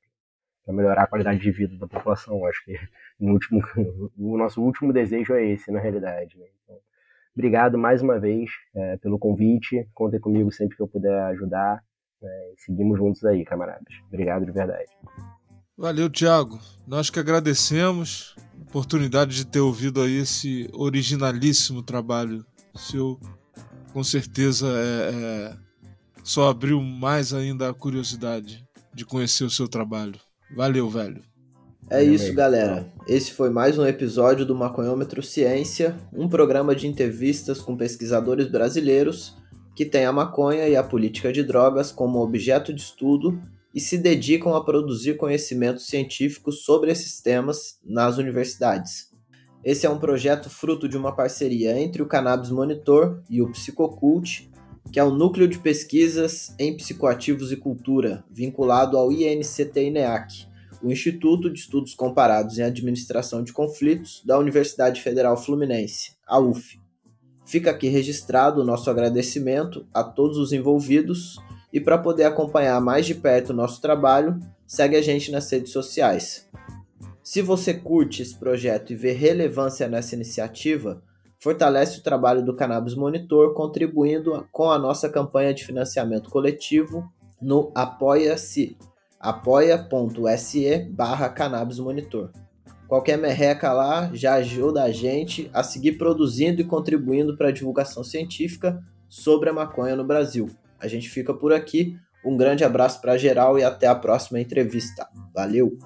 [0.64, 2.46] Para melhorar a qualidade de vida da população.
[2.46, 2.74] Acho que
[3.20, 3.62] no último,
[4.18, 6.38] o nosso último desejo é esse, na realidade.
[6.38, 6.46] Né?
[6.64, 6.76] Então,
[7.34, 9.86] obrigado mais uma vez é, pelo convite.
[9.94, 11.82] Contem comigo sempre que eu puder ajudar.
[12.20, 12.52] Né?
[12.56, 13.94] Seguimos juntos aí, camaradas.
[14.08, 14.90] Obrigado de verdade.
[15.76, 16.58] Valeu, Thiago.
[16.86, 22.44] Nós que agradecemos a oportunidade de ter ouvido aí esse originalíssimo trabalho
[22.74, 23.18] seu.
[23.92, 25.56] Com certeza é, é,
[26.22, 28.64] só abriu mais ainda a curiosidade
[28.94, 30.18] de conhecer o seu trabalho.
[30.54, 31.22] Valeu, velho.
[31.90, 32.86] É isso, galera.
[33.06, 39.36] Esse foi mais um episódio do Maconhômetro Ciência, um programa de entrevistas com pesquisadores brasileiros
[39.74, 43.40] que tem a maconha e a política de drogas como objeto de estudo
[43.72, 49.07] e se dedicam a produzir conhecimentos científicos sobre esses temas nas universidades.
[49.68, 54.50] Esse é um projeto fruto de uma parceria entre o Cannabis Monitor e o Psicocult,
[54.90, 60.46] que é o núcleo de pesquisas em psicoativos e cultura, vinculado ao INCT-INEAC,
[60.82, 66.80] o Instituto de Estudos Comparados em Administração de Conflitos da Universidade Federal Fluminense, a UF.
[67.44, 71.36] Fica aqui registrado o nosso agradecimento a todos os envolvidos
[71.70, 75.72] e para poder acompanhar mais de perto o nosso trabalho, segue a gente nas redes
[75.72, 76.48] sociais.
[77.30, 81.02] Se você curte esse projeto e vê relevância nessa iniciativa,
[81.38, 87.06] fortalece o trabalho do Cannabis Monitor contribuindo com a nossa campanha de financiamento coletivo
[87.38, 88.78] no apoia-se
[89.20, 92.30] apoia.se barra Cannabis Monitor.
[92.88, 98.02] Qualquer merreca lá já ajuda a gente a seguir produzindo e contribuindo para a divulgação
[98.02, 100.48] científica sobre a maconha no Brasil.
[100.80, 101.94] A gente fica por aqui.
[102.24, 105.06] Um grande abraço para geral e até a próxima entrevista.
[105.34, 105.76] Valeu!